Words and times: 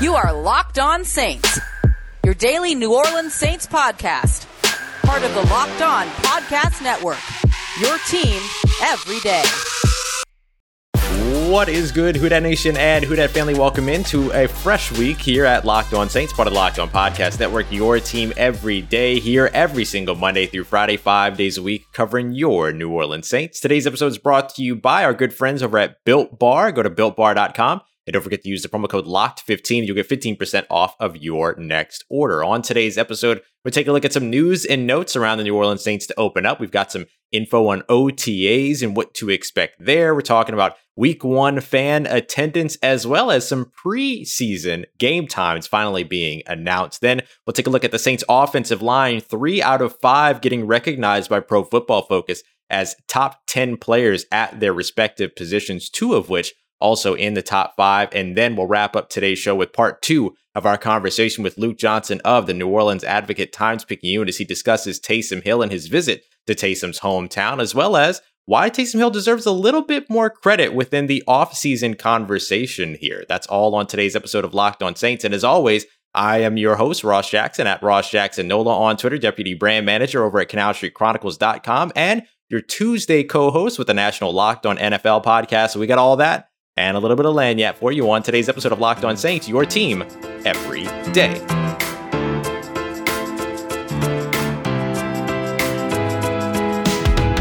You 0.00 0.14
are 0.14 0.32
Locked 0.32 0.78
On 0.78 1.04
Saints, 1.04 1.60
your 2.24 2.32
daily 2.32 2.74
New 2.74 2.94
Orleans 2.94 3.34
Saints 3.34 3.66
podcast, 3.66 4.46
part 5.02 5.22
of 5.22 5.34
the 5.34 5.42
Locked 5.42 5.82
On 5.82 6.06
Podcast 6.22 6.82
Network. 6.82 7.18
Your 7.78 7.98
team 8.08 8.40
every 8.82 9.20
day. 9.20 9.42
What 11.50 11.68
is 11.68 11.92
good, 11.92 12.16
Who 12.16 12.30
Dat 12.30 12.42
Nation 12.42 12.78
and 12.78 13.04
Who 13.04 13.14
Dat 13.14 13.28
family? 13.28 13.52
Welcome 13.52 13.90
into 13.90 14.32
a 14.32 14.48
fresh 14.48 14.90
week 14.92 15.18
here 15.18 15.44
at 15.44 15.66
Locked 15.66 15.92
On 15.92 16.08
Saints, 16.08 16.32
part 16.32 16.48
of 16.48 16.54
Locked 16.54 16.78
On 16.78 16.88
Podcast 16.88 17.38
Network. 17.38 17.70
Your 17.70 18.00
team 18.00 18.32
every 18.38 18.80
day 18.80 19.18
here, 19.18 19.50
every 19.52 19.84
single 19.84 20.14
Monday 20.14 20.46
through 20.46 20.64
Friday, 20.64 20.96
five 20.96 21.36
days 21.36 21.58
a 21.58 21.62
week, 21.62 21.84
covering 21.92 22.32
your 22.32 22.72
New 22.72 22.90
Orleans 22.90 23.28
Saints. 23.28 23.60
Today's 23.60 23.86
episode 23.86 24.06
is 24.06 24.18
brought 24.18 24.54
to 24.54 24.62
you 24.62 24.76
by 24.76 25.04
our 25.04 25.12
good 25.12 25.34
friends 25.34 25.62
over 25.62 25.76
at 25.76 26.02
Built 26.04 26.38
Bar. 26.38 26.72
Go 26.72 26.82
to 26.82 26.88
builtbar.com 26.88 27.82
and 28.06 28.14
don't 28.14 28.22
forget 28.22 28.42
to 28.42 28.48
use 28.48 28.62
the 28.62 28.68
promo 28.68 28.88
code 28.88 29.06
LOCKED15. 29.06 29.86
You'll 29.86 29.94
get 29.94 30.08
15% 30.08 30.66
off 30.70 30.96
of 30.98 31.16
your 31.16 31.54
next 31.56 32.04
order. 32.08 32.42
On 32.42 32.62
today's 32.62 32.98
episode, 32.98 33.42
we'll 33.64 33.72
take 33.72 33.86
a 33.86 33.92
look 33.92 34.04
at 34.04 34.12
some 34.12 34.30
news 34.30 34.64
and 34.64 34.86
notes 34.86 35.16
around 35.16 35.38
the 35.38 35.44
New 35.44 35.56
Orleans 35.56 35.82
Saints 35.82 36.06
to 36.06 36.18
open 36.18 36.46
up. 36.46 36.60
We've 36.60 36.70
got 36.70 36.90
some 36.90 37.06
info 37.32 37.68
on 37.68 37.82
OTAs 37.82 38.82
and 38.82 38.96
what 38.96 39.14
to 39.14 39.30
expect 39.30 39.76
there. 39.78 40.14
We're 40.14 40.22
talking 40.22 40.54
about 40.54 40.76
week 40.96 41.22
one 41.22 41.60
fan 41.60 42.06
attendance 42.06 42.76
as 42.82 43.06
well 43.06 43.30
as 43.30 43.46
some 43.46 43.70
preseason 43.84 44.84
game 44.98 45.26
times 45.26 45.66
finally 45.66 46.02
being 46.02 46.42
announced. 46.46 47.00
Then 47.00 47.22
we'll 47.46 47.54
take 47.54 47.66
a 47.66 47.70
look 47.70 47.84
at 47.84 47.92
the 47.92 47.98
Saints 47.98 48.24
offensive 48.28 48.82
line. 48.82 49.20
Three 49.20 49.62
out 49.62 49.82
of 49.82 49.98
five 50.00 50.40
getting 50.40 50.66
recognized 50.66 51.30
by 51.30 51.40
Pro 51.40 51.64
Football 51.64 52.02
Focus 52.02 52.42
as 52.68 52.96
top 53.08 53.40
10 53.48 53.76
players 53.76 54.26
at 54.30 54.60
their 54.60 54.72
respective 54.72 55.34
positions, 55.34 55.90
two 55.90 56.14
of 56.14 56.28
which 56.28 56.54
also 56.80 57.14
in 57.14 57.34
the 57.34 57.42
top 57.42 57.74
five. 57.76 58.08
And 58.12 58.36
then 58.36 58.56
we'll 58.56 58.66
wrap 58.66 58.96
up 58.96 59.08
today's 59.08 59.38
show 59.38 59.54
with 59.54 59.72
part 59.72 60.02
two 60.02 60.34
of 60.54 60.66
our 60.66 60.78
conversation 60.78 61.44
with 61.44 61.58
Luke 61.58 61.78
Johnson 61.78 62.20
of 62.24 62.46
the 62.46 62.54
New 62.54 62.68
Orleans 62.68 63.04
Advocate 63.04 63.52
Times 63.52 63.84
Picayune 63.84 64.28
as 64.28 64.38
he 64.38 64.44
discusses 64.44 65.00
Taysom 65.00 65.42
Hill 65.42 65.62
and 65.62 65.70
his 65.70 65.86
visit 65.86 66.24
to 66.46 66.54
Taysom's 66.54 67.00
hometown, 67.00 67.60
as 67.60 67.74
well 67.74 67.96
as 67.96 68.20
why 68.46 68.68
Taysom 68.68 68.98
Hill 68.98 69.10
deserves 69.10 69.46
a 69.46 69.52
little 69.52 69.82
bit 69.82 70.10
more 70.10 70.30
credit 70.30 70.74
within 70.74 71.06
the 71.06 71.22
offseason 71.28 71.96
conversation 71.96 72.96
here. 73.00 73.24
That's 73.28 73.46
all 73.46 73.74
on 73.74 73.86
today's 73.86 74.16
episode 74.16 74.44
of 74.44 74.54
Locked 74.54 74.82
On 74.82 74.96
Saints. 74.96 75.24
And 75.24 75.34
as 75.34 75.44
always, 75.44 75.86
I 76.14 76.38
am 76.38 76.56
your 76.56 76.74
host, 76.74 77.04
Ross 77.04 77.30
Jackson, 77.30 77.68
at 77.68 77.82
Ross 77.82 78.10
Jackson 78.10 78.48
Nola 78.48 78.76
on 78.76 78.96
Twitter, 78.96 79.18
Deputy 79.18 79.54
Brand 79.54 79.86
Manager 79.86 80.24
over 80.24 80.40
at 80.40 80.48
CanalStreetChronicles.com, 80.48 81.92
and 81.94 82.24
your 82.48 82.60
Tuesday 82.60 83.22
co 83.22 83.52
host 83.52 83.78
with 83.78 83.86
the 83.86 83.94
National 83.94 84.32
Locked 84.32 84.66
On 84.66 84.76
NFL 84.76 85.24
podcast. 85.24 85.70
So 85.70 85.80
we 85.80 85.86
got 85.86 85.98
all 85.98 86.16
that 86.16 86.49
and 86.80 86.96
a 86.96 87.00
little 87.00 87.16
bit 87.16 87.26
of 87.26 87.34
lagniappe 87.34 87.74
for 87.74 87.92
you 87.92 88.10
on 88.10 88.22
today's 88.22 88.48
episode 88.48 88.72
of 88.72 88.80
Locked 88.80 89.04
On 89.04 89.14
Saints, 89.14 89.46
your 89.46 89.66
team 89.66 90.02
every 90.46 90.84
day. 91.12 91.38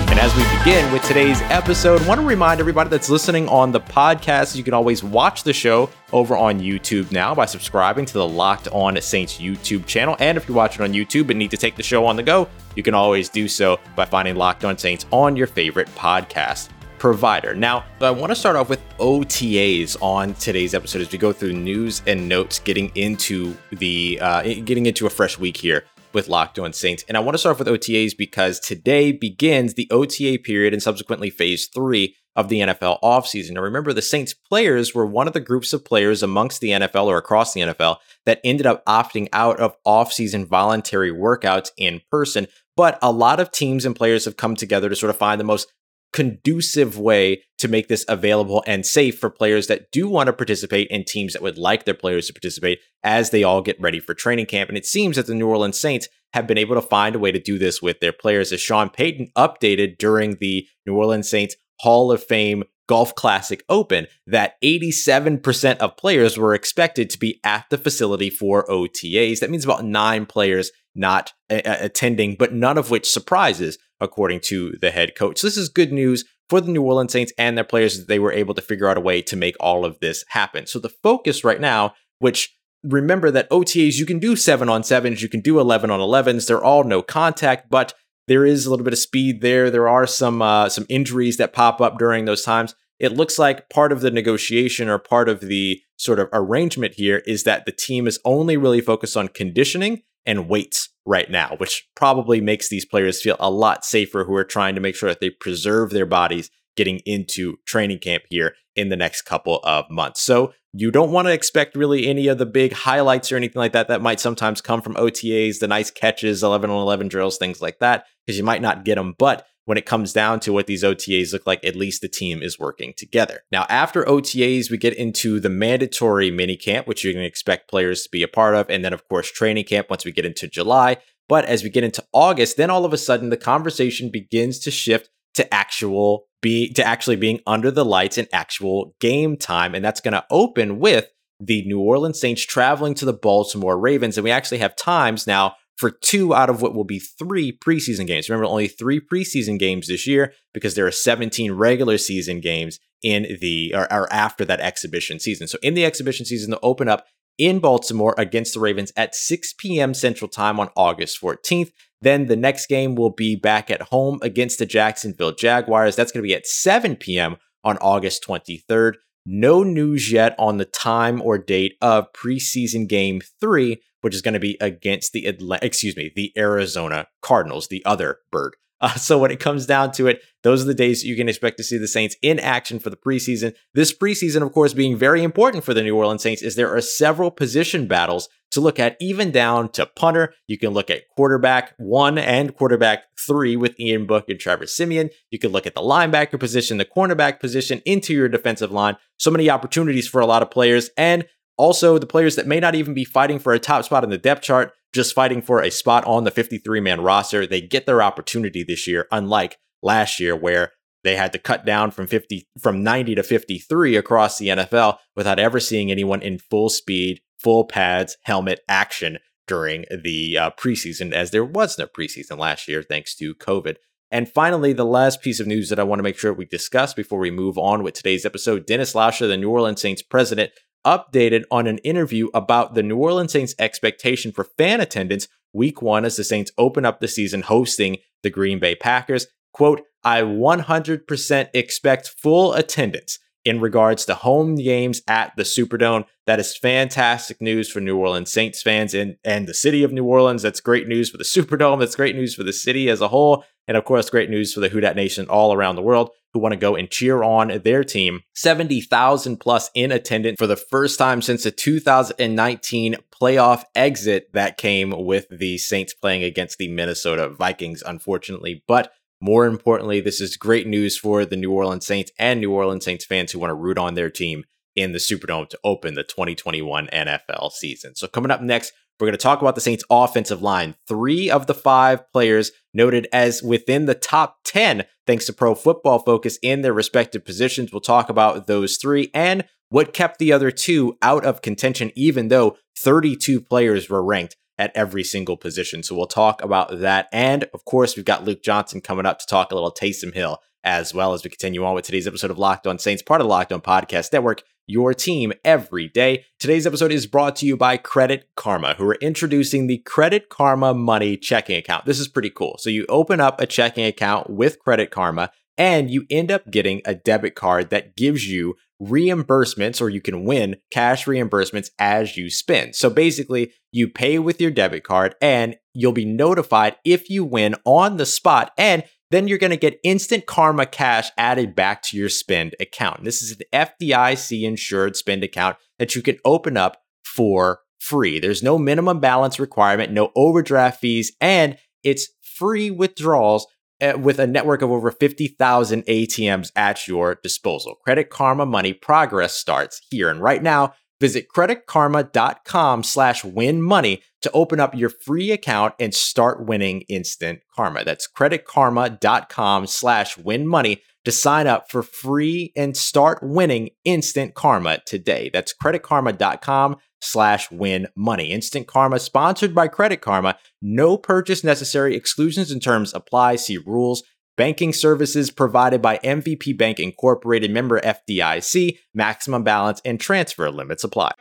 And 0.10 0.20
as 0.20 0.36
we 0.36 0.44
begin 0.60 0.92
with 0.92 1.02
today's 1.04 1.42
episode, 1.44 2.02
I 2.02 2.08
want 2.08 2.20
to 2.20 2.28
remind 2.28 2.60
everybody 2.60 2.90
that's 2.90 3.10
listening 3.10 3.48
on 3.48 3.72
the 3.72 3.80
podcast, 3.80 4.58
you 4.58 4.64
can 4.64 4.74
always 4.74 5.06
watch 5.06 5.44
the 5.44 5.54
show 5.54 5.90
over 6.12 6.36
on 6.36 6.60
YouTube 6.60 7.10
now 7.14 7.34
by 7.34 7.46
subscribing 7.46 8.04
to 8.08 8.14
the 8.14 8.28
Locked 8.28 8.68
On 8.74 9.02
Saints 9.02 9.38
YouTube 9.38 9.86
channel. 9.86 10.18
And 10.20 10.38
if 10.38 10.50
you're 10.50 10.58
watching 10.58 10.84
on 10.84 10.92
YouTube 10.92 11.30
and 11.30 11.40
need 11.40 11.52
to 11.52 11.58
take 11.58 11.78
the 11.78 11.84
show 11.84 12.06
on 12.06 12.18
the 12.18 12.24
go, 12.24 12.50
you 12.76 12.84
can 12.84 12.94
always 12.94 13.30
do 13.30 13.48
so 13.48 13.80
by 13.96 14.04
finding 14.04 14.36
Locked 14.36 14.66
On 14.66 14.78
Saints 14.78 15.06
on 15.12 15.38
your 15.38 15.48
favorite 15.48 15.88
podcast 15.96 16.68
provider. 17.00 17.56
Now, 17.56 17.86
I 18.02 18.12
want 18.12 18.32
to 18.32 18.36
start 18.36 18.56
off 18.56 18.70
with 18.70 18.82
OTAs 19.00 19.98
on 20.02 20.34
today's 20.36 20.74
episode 20.76 21.02
as 21.02 21.12
we 21.12 21.18
go 21.18 21.34
through 21.34 21.54
news 21.54 22.04
and 22.06 22.30
notes, 22.30 22.60
getting 22.60 22.92
into 22.96 23.56
the 23.72 24.20
uh, 24.22 24.44
getting 24.44 24.86
into 24.86 25.08
a 25.08 25.10
fresh 25.10 25.40
week 25.40 25.58
here 25.58 25.86
with 26.14 26.28
Locked 26.28 26.60
On 26.60 26.74
Saints. 26.74 27.04
And 27.08 27.18
I 27.18 27.20
want 27.20 27.36
to 27.36 27.38
start 27.38 27.56
off 27.56 27.60
with 27.60 27.68
OTAs 27.68 28.18
because 28.18 28.60
today 28.60 29.12
begins 29.12 29.76
the 29.76 29.88
OTA 29.92 30.40
period 30.44 30.74
and 30.74 30.82
subsequently 30.82 31.30
phase 31.30 31.68
three 31.68 32.16
of 32.36 32.50
the 32.50 32.60
NFL 32.62 33.02
offseason. 33.02 33.52
Now, 33.52 33.62
remember, 33.62 33.94
the 33.94 34.02
Saints 34.02 34.34
players 34.34 34.96
were 34.96 35.06
one 35.06 35.28
of 35.28 35.34
the 35.34 35.40
groups 35.40 35.74
of 35.74 35.84
players 35.84 36.24
amongst 36.24 36.62
the 36.62 36.70
NFL 36.70 37.06
or 37.06 37.18
across 37.18 37.54
the 37.54 37.62
NFL 37.62 37.98
that 38.26 38.40
ended 38.44 38.66
up 38.66 38.86
opting 38.86 39.28
out 39.34 39.60
of 39.60 39.76
offseason 39.86 40.48
voluntary 40.48 41.12
workouts 41.12 41.72
in 41.78 42.02
person. 42.10 42.48
But 42.78 42.98
a 43.02 43.12
lot 43.12 43.40
of 43.40 43.52
teams 43.52 43.86
and 43.86 43.96
players 43.96 44.26
have 44.26 44.38
come 44.38 44.56
together 44.56 44.90
to 44.90 44.96
sort 44.96 45.10
of 45.10 45.18
find 45.18 45.40
the 45.40 45.46
most 45.46 45.68
conducive 46.14 46.98
way 46.98 47.44
to 47.58 47.68
make 47.68 47.88
this 47.88 48.06
available 48.08 48.64
and 48.66 48.86
safe 48.86 49.20
for 49.20 49.30
players 49.30 49.68
that 49.68 49.92
do 49.92 50.10
want 50.10 50.28
to 50.28 50.34
participate 50.34 50.88
and 50.90 51.06
teams 51.06 51.34
that 51.34 51.42
would 51.42 51.58
like 51.58 51.86
their 51.86 51.94
players 51.94 52.28
to 52.28 52.34
participate 52.34 52.80
as 53.04 53.30
they 53.30 53.44
all 53.44 53.62
get 53.62 53.80
ready 53.80 54.00
for 54.00 54.14
training 54.14 54.46
camp. 54.46 54.70
And 54.70 54.78
it 54.78 54.86
seems 54.86 55.16
that 55.16 55.28
the 55.28 55.36
New 55.36 55.48
Orleans 55.48 55.80
Saints 55.80 56.08
have 56.34 56.48
been 56.48 56.58
able 56.58 56.76
to 56.76 56.82
find 56.82 57.16
a 57.16 57.20
way 57.20 57.32
to 57.32 57.40
do 57.40 57.58
this 57.58 57.82
with 57.82 58.00
their 58.00 58.14
players, 58.14 58.52
as 58.52 58.62
Sean 58.62 58.90
Payton 58.90 59.30
updated 59.38 59.98
during 59.98 60.38
the 60.40 60.68
New 60.86 60.96
Orleans 60.96 61.30
Saints 61.30 61.56
Hall 61.80 62.12
of 62.12 62.24
Fame 62.24 62.64
Golf 62.88 63.14
Classic 63.16 63.64
Open 63.70 64.08
that 64.26 64.56
87% 64.64 65.78
of 65.78 65.98
players 65.98 66.38
were 66.38 66.56
expected 66.56 67.10
to 67.12 67.20
be 67.20 67.40
at 67.44 67.66
the 67.70 67.78
facility 67.78 68.30
for 68.30 68.66
OTAs. 68.68 69.40
That 69.40 69.52
means 69.52 69.64
about 69.64 69.86
nine 69.86 70.26
players 70.26 70.72
not 70.96 71.34
a- 71.50 71.86
attending, 71.86 72.36
but 72.38 72.54
none 72.54 72.78
of 72.78 72.90
which 72.90 73.10
surprises, 73.10 73.78
according 74.00 74.42
to 74.42 74.72
the 74.82 74.92
head 74.92 75.16
coach. 75.16 75.40
So 75.40 75.48
this 75.48 75.58
is 75.58 75.70
good 75.70 75.92
news 75.92 76.26
for 76.50 76.60
the 76.62 76.72
New 76.72 76.82
Orleans 76.82 77.14
Saints 77.14 77.32
and 77.38 77.58
their 77.58 77.64
players 77.64 77.98
that 77.98 78.08
they 78.08 78.20
were 78.20 78.32
able 78.32 78.54
to 78.56 78.62
figure 78.62 78.88
out 78.88 78.98
a 78.98 79.02
way 79.02 79.22
to 79.22 79.36
make 79.36 79.56
all 79.60 79.86
of 79.86 80.00
this 80.00 80.26
happen. 80.30 80.66
So 80.66 80.80
the 80.80 80.90
focus 80.90 81.44
right 81.44 81.62
now, 81.62 81.94
which 82.20 82.56
remember 82.84 83.30
that 83.32 83.50
OTAs, 83.50 83.98
you 83.98 84.06
can 84.06 84.20
do 84.20 84.36
seven 84.36 84.70
on 84.70 84.84
sevens, 84.84 85.22
you 85.22 85.30
can 85.30 85.42
do 85.42 85.60
11 85.60 85.92
on 85.92 86.00
11s. 86.00 86.48
They're 86.48 86.64
all 86.64 86.84
no 86.84 87.02
contact, 87.02 87.70
but 87.70 87.94
there 88.28 88.46
is 88.46 88.66
a 88.66 88.70
little 88.70 88.84
bit 88.84 88.94
of 88.94 89.00
speed 89.00 89.42
there. 89.42 89.70
There 89.70 89.90
are 89.90 90.08
some 90.08 90.42
uh, 90.42 90.70
some 90.70 90.86
injuries 90.90 91.38
that 91.38 91.54
pop 91.54 91.82
up 91.82 91.98
during 91.98 92.26
those 92.26 92.44
times. 92.44 92.76
It 93.00 93.14
looks 93.14 93.40
like 93.40 93.70
part 93.70 93.92
of 93.92 94.02
the 94.02 94.12
negotiation 94.12 94.90
or 94.90 95.00
part 95.00 95.30
of 95.30 95.40
the 95.42 95.82
sort 95.98 96.20
of 96.20 96.30
arrangement 96.34 96.94
here 96.96 97.24
is 97.26 97.44
that 97.44 97.66
the 97.66 97.72
team 97.72 98.08
is 98.08 98.20
only 98.26 98.58
really 98.58 98.82
focused 98.82 99.18
on 99.18 99.30
conditioning 99.30 100.04
and 100.26 100.50
weights 100.50 100.90
right 101.06 101.30
now, 101.30 101.56
which 101.58 101.88
probably 101.96 102.40
makes 102.42 102.70
these 102.70 102.86
players 102.86 103.22
feel 103.22 103.36
a 103.40 103.50
lot 103.50 103.84
safer 103.84 104.26
who 104.26 104.36
are 104.36 104.44
trying 104.44 104.76
to 104.76 104.82
make 104.82 104.96
sure 104.96 105.10
that 105.10 105.20
they 105.20 105.30
preserve 105.30 105.90
their 105.90 106.06
bodies 106.06 106.50
getting 106.76 107.00
into 107.06 107.58
training 107.66 108.00
camp 108.00 108.24
here 108.30 108.54
in 108.76 108.90
the 108.90 108.96
next 108.96 109.24
couple 109.24 109.60
of 109.64 109.86
months. 109.90 110.22
So 110.22 110.54
you 110.72 110.92
don't 110.92 111.12
want 111.12 111.28
to 111.28 111.34
expect 111.34 111.76
really 111.76 112.08
any 112.08 112.28
of 112.28 112.38
the 112.38 112.46
big 112.46 112.74
highlights 112.74 113.32
or 113.32 113.36
anything 113.36 113.60
like 113.60 113.74
that 113.74 113.88
that 113.88 114.02
might 114.02 114.20
sometimes 114.20 114.62
come 114.62 114.82
from 114.82 114.94
OTAs, 114.96 115.60
the 115.60 115.68
nice 115.68 115.90
catches, 115.92 116.44
11 116.44 116.70
on 116.70 116.78
11 116.78 117.08
drills, 117.08 117.38
things 117.38 117.62
like 117.62 117.80
that, 117.80 118.06
because 118.26 118.38
you 118.38 118.44
might 118.44 118.62
not 118.62 118.86
get 118.86 118.96
them. 118.96 119.16
But 119.18 119.46
when 119.70 119.78
it 119.78 119.86
comes 119.86 120.14
down 120.14 120.40
to 120.40 120.52
what 120.52 120.66
these 120.66 120.82
OTAs 120.82 121.32
look 121.32 121.46
like, 121.46 121.64
at 121.64 121.76
least 121.76 122.02
the 122.02 122.08
team 122.08 122.42
is 122.42 122.58
working 122.58 122.92
together. 122.98 123.42
Now, 123.52 123.68
after 123.70 124.04
OTAs, 124.04 124.72
we 124.72 124.78
get 124.78 124.96
into 124.96 125.40
the 125.40 125.48
mandatory 125.48 126.32
mini 126.32 126.58
camp, 126.58 126.88
which 126.88 127.04
you 127.04 127.14
can 127.14 127.22
expect 127.22 127.70
players 127.70 128.02
to 128.02 128.10
be 128.10 128.24
a 128.24 128.28
part 128.28 128.56
of. 128.56 128.68
And 128.68 128.84
then, 128.84 128.94
of 128.94 129.08
course, 129.08 129.32
training 129.32 129.66
camp 129.66 129.92
once 129.92 130.04
we 130.04 130.12
get 130.12 130.26
into 130.26 130.48
July. 130.48 130.98
But 131.28 131.46
as 131.46 131.62
we 131.62 131.70
get 131.70 131.84
into 131.84 132.04
August, 132.14 132.58
then 132.58 132.72
all 132.72 132.84
of 132.84 132.94
a 132.94 132.98
sudden 132.98 133.30
the 133.30 133.38
conversation 133.38 134.10
begins 134.12 134.58
to 134.62 134.72
shift 134.72 135.12
to 135.36 135.54
actual 135.54 136.26
be 136.42 136.74
to 136.74 136.84
actually 136.84 137.18
being 137.18 137.40
under 137.46 137.70
the 137.70 137.86
lights 137.86 138.18
in 138.18 138.28
actual 138.34 138.96
game 139.00 139.38
time. 139.38 139.76
And 139.76 139.86
that's 139.86 140.02
going 140.02 140.14
to 140.14 140.26
open 140.32 140.80
with 140.80 141.12
the 141.40 141.64
New 141.68 141.80
Orleans 141.80 142.20
Saints 142.20 142.44
traveling 142.44 142.96
to 142.96 143.06
the 143.06 143.14
Baltimore 143.14 143.78
Ravens. 143.78 144.18
And 144.18 144.24
we 144.24 144.32
actually 144.32 144.58
have 144.58 144.76
times 144.76 145.28
now 145.28 145.54
for 145.80 145.90
two 145.90 146.36
out 146.36 146.50
of 146.50 146.62
what 146.62 146.76
will 146.76 146.84
be 146.84 147.00
three 147.00 147.58
preseason 147.58 148.06
games. 148.06 148.30
Remember, 148.30 148.46
only 148.46 148.68
three 148.68 149.00
preseason 149.00 149.58
games 149.58 149.88
this 149.88 150.06
year 150.06 150.34
because 150.54 150.76
there 150.76 150.86
are 150.86 150.92
17 150.92 151.54
regular 151.54 151.98
season 151.98 152.42
games 152.42 152.82
in 153.02 153.38
the 153.40 153.74
or, 153.74 153.92
or 153.92 154.12
after 154.12 154.44
that 154.44 154.60
exhibition 154.60 155.22
season. 155.22 155.48
So 155.48 155.58
in 155.64 155.76
the 155.76 155.86
exhibition 155.86 156.26
season, 156.26 156.52
they'll 156.52 156.60
open 156.64 156.90
up 156.90 157.06
in 157.38 157.60
Baltimore 157.60 158.14
against 158.18 158.54
the 158.54 158.60
Ravens 158.60 158.92
at 158.98 159.16
6 159.16 159.54
p.m. 159.54 159.94
Central 159.94 160.28
Time 160.28 160.60
on 160.60 160.70
August 160.76 161.22
14th. 161.22 161.72
Then 162.02 162.26
the 162.26 162.36
next 162.36 162.68
game 162.68 162.96
will 162.96 163.12
be 163.12 163.38
back 163.38 163.72
at 163.72 163.84
home 163.84 164.20
against 164.22 164.60
the 164.60 164.66
Jacksonville 164.66 165.32
Jaguars. 165.32 165.96
That's 165.96 166.12
going 166.12 166.22
to 166.22 166.28
be 166.28 166.36
at 166.36 166.46
7 166.46 166.98
p.m. 166.98 167.38
on 167.64 167.78
August 167.78 168.22
23rd. 168.28 168.96
No 169.26 169.64
news 169.64 170.12
yet 170.12 170.36
on 170.38 170.58
the 170.58 170.66
time 170.66 171.22
or 171.22 171.38
date 171.38 171.76
of 171.82 172.12
preseason 172.12 172.86
game 172.88 173.22
three, 173.40 173.82
which 174.02 174.16
is 174.16 174.22
going 174.22 174.34
to 174.34 174.40
be 174.40 174.58
against 174.62 175.14
the 175.14 175.28
excuse 175.62 175.96
me, 175.96 176.12
the 176.16 176.32
Arizona 176.38 177.08
Cardinals, 177.22 177.68
the 177.68 177.84
other 177.86 178.20
bird. 178.32 178.56
Uh, 178.82 178.94
so 178.94 179.18
when 179.18 179.30
it 179.30 179.42
comes 179.42 179.66
down 179.66 179.92
to 179.92 180.08
it, 180.08 180.22
those 180.42 180.64
are 180.64 180.68
the 180.68 180.74
days 180.74 181.04
you 181.04 181.18
can 181.18 181.28
expect 181.28 181.58
to 181.58 181.64
see 181.66 181.78
the 181.78 181.86
Saints 181.86 182.16
in 182.22 182.40
action 182.40 182.80
for 182.80 182.90
the 182.90 182.96
preseason. 182.96 183.54
This 183.74 183.94
preseason, 183.94 184.42
of 184.42 184.54
course, 184.54 184.74
being 184.74 184.96
very 184.96 185.22
important 185.22 185.66
for 185.66 185.74
the 185.74 185.84
New 185.84 185.98
Orleans 185.98 186.24
Saints, 186.24 186.42
is 186.42 186.56
there 186.56 186.74
are 186.74 186.80
several 186.80 187.30
position 187.30 187.88
battles 187.88 188.30
to 188.52 188.62
look 188.62 188.80
at, 188.80 188.96
even 189.02 189.32
down 189.32 189.70
to 189.74 189.86
punter. 189.86 190.34
You 190.48 190.58
can 190.58 190.70
look 190.70 190.90
at 190.90 191.10
quarterback 191.10 191.74
one 191.78 192.18
and 192.18 192.56
quarterback 192.56 193.04
three 193.20 193.58
with 193.58 193.78
Ian 193.80 194.06
Book 194.06 194.30
and 194.30 194.40
Travis 194.40 194.74
Siemian. 194.76 195.10
You 195.30 195.40
can 195.40 195.52
look 195.52 195.68
at 195.68 195.76
the 195.76 195.82
linebacker 195.82 196.40
position, 196.40 196.78
the 196.78 196.86
cornerback 196.86 197.42
position, 197.42 197.82
into 197.86 198.14
your 198.14 198.30
defensive 198.30 198.72
line. 198.72 198.96
So 199.18 199.30
many 199.30 199.50
opportunities 199.50 200.08
for 200.08 200.22
a 200.22 200.26
lot 200.26 200.42
of 200.42 200.52
players. 200.52 200.90
And 200.98 201.26
Also, 201.60 201.98
the 201.98 202.08
players 202.08 202.38
that 202.38 202.48
may 202.48 202.62
not 202.62 202.74
even 202.74 202.94
be 202.94 203.04
fighting 203.04 203.38
for 203.38 203.52
a 203.52 203.60
top 203.60 203.84
spot 203.84 204.06
in 204.06 204.10
the 204.10 204.18
depth 204.18 204.42
chart, 204.42 204.72
just 204.94 205.14
fighting 205.14 205.42
for 205.42 205.62
a 205.62 205.70
spot 205.70 206.06
on 206.06 206.24
the 206.24 206.32
53 206.32 206.80
man 206.80 207.02
roster, 207.02 207.46
they 207.46 207.60
get 207.60 207.86
their 207.86 208.02
opportunity 208.02 208.64
this 208.64 208.88
year, 208.88 209.08
unlike 209.12 209.58
last 209.84 210.22
year 210.22 210.38
where 210.38 210.72
they 211.04 211.18
had 211.18 211.34
to 211.34 211.38
cut 211.38 211.66
down 211.66 211.92
from 211.92 212.08
50 212.08 212.48
from 212.62 212.82
90 212.82 213.16
to 213.16 213.24
53 213.24 213.98
across 213.98 214.38
the 214.38 214.48
NFL 214.48 215.00
without 215.18 215.38
ever 215.38 215.60
seeing 215.60 215.92
anyone 215.92 216.22
in 216.22 216.40
full 216.40 216.70
speed, 216.70 217.20
full 217.38 217.66
pads, 217.66 218.16
helmet 218.24 218.62
action 218.70 219.18
during 219.46 219.84
the 220.04 220.38
uh, 220.38 220.52
preseason, 220.52 221.12
as 221.12 221.32
there 221.32 221.44
was 221.44 221.78
no 221.78 221.88
preseason 221.88 222.38
last 222.38 222.70
year 222.70 222.82
thanks 222.82 223.14
to 223.16 223.36
COVID. 223.36 223.76
And 224.12 224.30
finally, 224.30 224.72
the 224.72 224.86
last 224.86 225.22
piece 225.22 225.42
of 225.42 225.48
news 225.48 225.68
that 225.70 225.80
I 225.80 225.84
want 225.84 226.00
to 226.00 226.04
make 226.04 226.18
sure 226.18 226.32
we 226.32 226.46
discuss 226.46 226.94
before 226.94 227.20
we 227.20 227.32
move 227.32 227.58
on 227.58 227.84
with 227.84 227.96
today's 227.96 228.26
episode 228.26 228.66
Dennis 228.66 228.94
Lauscha, 228.94 229.28
the 229.28 229.36
New 229.36 229.50
Orleans 229.50 229.82
Saints 229.82 230.02
president, 230.02 230.52
updated 230.86 231.44
on 231.52 231.68
an 231.68 231.78
interview 231.80 232.30
about 232.34 232.74
the 232.74 232.84
New 232.84 232.98
Orleans 232.98 233.32
Saints' 233.32 233.56
expectation 233.60 234.32
for 234.32 234.44
fan 234.44 234.82
attendance 234.82 235.28
week 235.54 235.82
one 235.82 236.06
as 236.06 236.16
the 236.16 236.24
Saints 236.24 236.52
open 236.58 236.86
up 236.86 237.00
the 237.00 237.08
season 237.08 237.42
hosting 237.42 237.98
the 238.24 238.30
Green 238.30 238.60
Bay 238.60 238.76
Packers. 238.76 239.28
Quote, 239.54 239.82
I 240.04 240.22
100% 240.22 241.50
expect 241.54 242.08
full 242.08 242.54
attendance 242.54 243.20
in 243.46 243.60
regards 243.60 244.06
to 244.06 244.16
home 244.16 244.56
games 244.56 245.02
at 245.08 245.36
the 245.36 245.44
Superdome. 245.44 246.06
That 246.28 246.40
is 246.40 246.58
fantastic 246.58 247.42
news 247.42 247.70
for 247.70 247.80
New 247.80 247.98
Orleans 247.98 248.32
Saints 248.32 248.62
fans 248.62 248.94
and, 248.94 249.18
and 249.24 249.48
the 249.48 249.54
city 249.54 249.84
of 249.84 249.92
New 249.92 250.06
Orleans. 250.06 250.44
That's 250.44 250.62
great 250.62 250.88
news 250.88 251.10
for 251.10 251.18
the 251.18 251.24
Superdome. 251.36 251.80
That's 251.80 251.96
great 251.96 252.16
news 252.16 252.36
for 252.36 252.44
the 252.44 252.54
city 252.54 252.90
as 252.90 253.02
a 253.02 253.08
whole. 253.08 253.44
And 253.68 253.78
of 253.78 253.86
course, 253.86 254.10
great 254.10 254.30
news 254.30 254.54
for 254.54 254.60
the 254.60 254.70
Who 254.70 254.80
Dat 254.80 254.96
Nation 254.96 255.28
all 255.28 255.54
around 255.54 255.76
the 255.76 255.82
world 255.82 256.12
who 256.34 256.40
want 256.40 256.54
to 256.54 256.60
go 256.60 256.76
and 256.76 256.90
cheer 256.90 257.24
on 257.24 257.62
their 257.64 257.84
team. 257.84 258.22
70,000 258.36 259.38
plus 259.38 259.70
in 259.74 259.92
attendance 259.92 260.38
for 260.38 260.48
the 260.48 260.56
first 260.56 260.98
time 260.98 261.22
since 261.22 261.44
the 261.44 261.52
2019 261.52 262.96
playoff 263.12 263.64
exit 263.76 264.30
that 264.34 264.58
came 264.58 265.06
with 265.06 265.28
the 265.30 265.58
Saints 265.58 265.94
playing 265.94 266.24
against 266.24 266.58
the 266.58 266.68
Minnesota 266.68 267.30
Vikings, 267.30 267.84
unfortunately. 267.86 268.64
But 268.68 268.92
more 269.22 269.46
importantly, 269.46 270.00
this 270.00 270.22
is 270.22 270.38
great 270.38 270.68
news 270.68 270.98
for 270.98 271.26
the 271.26 271.36
New 271.36 271.52
Orleans 271.52 271.86
Saints 271.86 272.12
and 272.18 272.40
New 272.40 272.52
Orleans 272.52 272.86
Saints 272.86 273.06
fans 273.06 273.32
who 273.32 273.40
want 273.40 273.52
to 273.52 273.56
root 273.56 273.78
on 273.78 273.96
their 273.96 274.10
team 274.10 274.46
in 274.76 274.94
the 274.94 275.00
Superdome 275.00 275.50
to 275.50 275.60
open 275.64 275.96
the 275.96 276.04
2021 276.04 276.88
NFL 276.88 277.52
season. 277.52 277.96
So, 277.96 278.08
coming 278.08 278.32
up 278.32 278.42
next, 278.42 278.72
we're 279.00 279.08
going 279.08 279.18
to 279.18 279.24
talk 279.24 279.42
about 279.42 279.56
the 279.56 279.62
Saints' 279.62 279.84
offensive 279.90 280.42
line. 280.42 280.76
Three 280.88 281.30
of 281.30 281.48
the 281.48 281.54
five 281.54 282.12
players 282.12 282.52
noted 282.74 283.08
as 283.14 283.42
within 283.42 283.86
the 283.86 283.96
top 283.96 284.40
10, 284.44 284.86
thanks 285.08 285.26
to 285.26 285.34
Pro 285.34 285.56
Football 285.56 286.00
Focus 286.00 286.38
in 286.42 286.62
their 286.62 286.74
respective 286.74 287.24
positions. 287.24 287.72
We'll 287.72 287.82
talk 287.82 288.10
about 288.10 288.48
those 288.48 288.78
three 288.78 289.10
and 289.14 289.46
what 289.70 289.94
kept 289.94 290.20
the 290.20 290.34
other 290.34 290.52
two 290.52 290.98
out 291.02 291.24
of 291.24 291.42
contention, 291.42 291.92
even 291.96 292.28
though 292.28 292.58
32 292.78 293.42
players 293.42 293.90
were 293.90 294.04
ranked 294.04 294.36
at 294.58 294.72
every 294.76 295.04
single 295.04 295.38
position. 295.38 295.82
So 295.84 295.96
we'll 295.96 296.08
talk 296.08 296.44
about 296.44 296.80
that. 296.80 297.08
And 297.14 297.46
of 297.54 297.64
course, 297.66 297.96
we've 297.96 298.06
got 298.06 298.26
Luke 298.26 298.44
Johnson 298.44 298.82
coming 298.82 299.06
up 299.06 299.20
to 299.20 299.26
talk 299.26 299.52
a 299.52 299.56
little 299.56 299.74
Taysom 299.74 300.14
Hill 300.14 300.40
as 300.64 300.94
well 300.94 301.14
as 301.14 301.24
we 301.24 301.30
continue 301.30 301.64
on 301.64 301.74
with 301.74 301.86
today's 301.86 302.08
episode 302.08 302.32
of 302.32 302.38
Locked 302.38 302.68
On 302.68 302.78
Saints, 302.78 303.02
part 303.02 303.22
of 303.22 303.26
the 303.26 303.30
Locked 303.30 303.54
On 303.54 303.62
Podcast 303.62 304.12
Network, 304.12 304.44
your 304.70 304.94
team 304.94 305.34
every 305.44 305.88
day. 305.88 306.26
Today's 306.40 306.68
episode 306.68 306.92
is 306.92 307.08
brought 307.08 307.36
to 307.38 307.46
you 307.46 307.58
by 307.58 307.76
Credit 307.76 308.30
Karma, 308.36 308.76
who 308.76 308.88
are 308.88 308.98
introducing 309.02 309.66
the 309.66 309.80
Credit 309.80 310.30
Karma 310.30 310.74
Money 310.74 311.18
checking 311.18 311.58
account. 311.58 311.86
This 311.86 312.00
is 312.00 312.08
pretty 312.08 312.30
cool. 312.30 312.56
So 312.60 312.70
you 312.70 312.86
open 312.88 313.20
up 313.20 313.42
a 313.42 313.48
checking 313.48 313.86
account 313.86 314.30
with 314.30 314.60
Credit 314.60 314.92
Karma 314.92 315.32
and 315.58 315.90
you 315.90 316.06
end 316.10 316.32
up 316.32 316.50
getting 316.52 316.82
a 316.86 316.96
debit 316.96 317.36
card 317.36 317.72
that 317.72 317.98
gives 317.98 318.30
you 318.30 318.56
reimbursements 318.82 319.82
or 319.82 319.90
you 319.90 320.02
can 320.02 320.24
win 320.24 320.56
cash 320.72 321.06
reimbursements 321.06 321.72
as 321.80 322.16
you 322.16 322.30
spend. 322.30 322.76
So 322.76 322.90
basically, 322.90 323.52
you 323.72 323.90
pay 323.90 324.20
with 324.20 324.40
your 324.40 324.52
debit 324.52 324.84
card 324.84 325.16
and 325.22 325.58
you'll 325.74 325.92
be 325.92 326.06
notified 326.06 326.78
if 326.86 327.10
you 327.10 327.26
win 327.26 327.56
on 327.66 327.98
the 327.98 328.06
spot 328.06 328.52
and 328.58 328.84
then 329.12 329.28
you're 329.28 329.38
going 329.38 329.50
to 329.52 329.58
get 329.58 329.80
instant 329.84 330.26
karma 330.26 330.66
cash 330.66 331.12
added 331.18 331.56
back 331.56 331.82
to 331.84 331.98
your 331.98 332.10
spend 332.10 332.56
account. 332.60 333.04
This 333.04 333.22
is 333.22 333.32
an 333.32 333.68
FDIC 333.82 334.44
insured 334.44 334.96
spend 334.96 335.24
account 335.24 335.58
that 335.80 335.96
you 335.96 336.02
can 336.02 336.18
open 336.24 336.58
up 336.58 336.82
for 337.04 337.60
free. 337.80 338.20
There's 338.20 338.44
no 338.44 338.58
minimum 338.58 339.00
balance 339.00 339.40
requirement, 339.40 339.92
no 339.92 340.12
overdraft 340.16 340.80
fees, 340.80 341.12
and 341.20 341.58
it's 341.84 342.10
free 342.22 342.70
withdrawals 342.70 343.48
uh, 343.82 343.94
with 343.98 344.20
a 344.20 344.28
network 344.28 344.62
of 344.62 344.72
over 344.72 344.92
50,000 344.92 345.86
ATMs 345.86 346.52
at 346.56 346.88
your 346.88 347.16
disposal. 347.24 347.76
Credit 347.84 348.10
Karma 348.10 348.46
Money 348.46 348.74
progress 348.74 349.36
starts 349.36 349.82
here. 349.90 350.10
And 350.10 350.22
right 350.22 350.44
now, 350.44 350.74
visit 351.00 351.28
creditkarma.com 351.34 352.84
slash 352.84 353.24
win 353.24 353.62
money 353.62 354.02
to 354.22 354.32
open 354.32 354.60
up 354.60 354.76
your 354.76 354.90
free 354.90 355.32
account 355.32 355.74
and 355.80 355.94
start 355.94 356.46
winning 356.46 356.82
instant 356.90 357.42
karma. 357.56 357.84
That's 357.84 358.08
creditkarma.com 358.08 359.68
slash 359.68 360.18
win 360.18 360.48
money 360.48 360.82
to 361.06 361.12
sign 361.12 361.48
up 361.48 361.72
for 361.72 361.82
free 361.82 362.52
and 362.56 362.76
start 362.76 363.20
winning 363.22 363.70
instant 363.86 364.36
karma 364.36 364.80
today. 364.86 365.30
That's 365.32 365.54
creditkarma.com 365.54 366.78
slash 367.02 367.50
win 367.52 367.88
money. 367.96 368.32
Instant 368.32 368.68
Karma 368.68 369.00
sponsored 369.00 369.56
by 369.56 369.68
Credit 369.68 370.02
Karma. 370.02 370.38
No 370.62 370.98
purchase 370.98 371.44
necessary. 371.44 371.96
Exclusions 371.96 372.52
and 372.52 372.62
terms 372.62 372.94
apply. 372.94 373.38
See 373.38 373.58
rules. 373.58 374.04
Banking 374.40 374.72
services 374.72 375.32
provided 375.32 375.82
by 375.82 375.98
MVB 375.98 376.58
Bank 376.58 376.80
Incorporated, 376.80 377.52
member 377.52 377.82
FDIC. 377.82 378.80
Maximum 378.94 379.44
balance 379.44 379.82
and 379.84 380.00
transfer 380.00 380.50
limits 380.50 380.86
apply. 380.86 381.12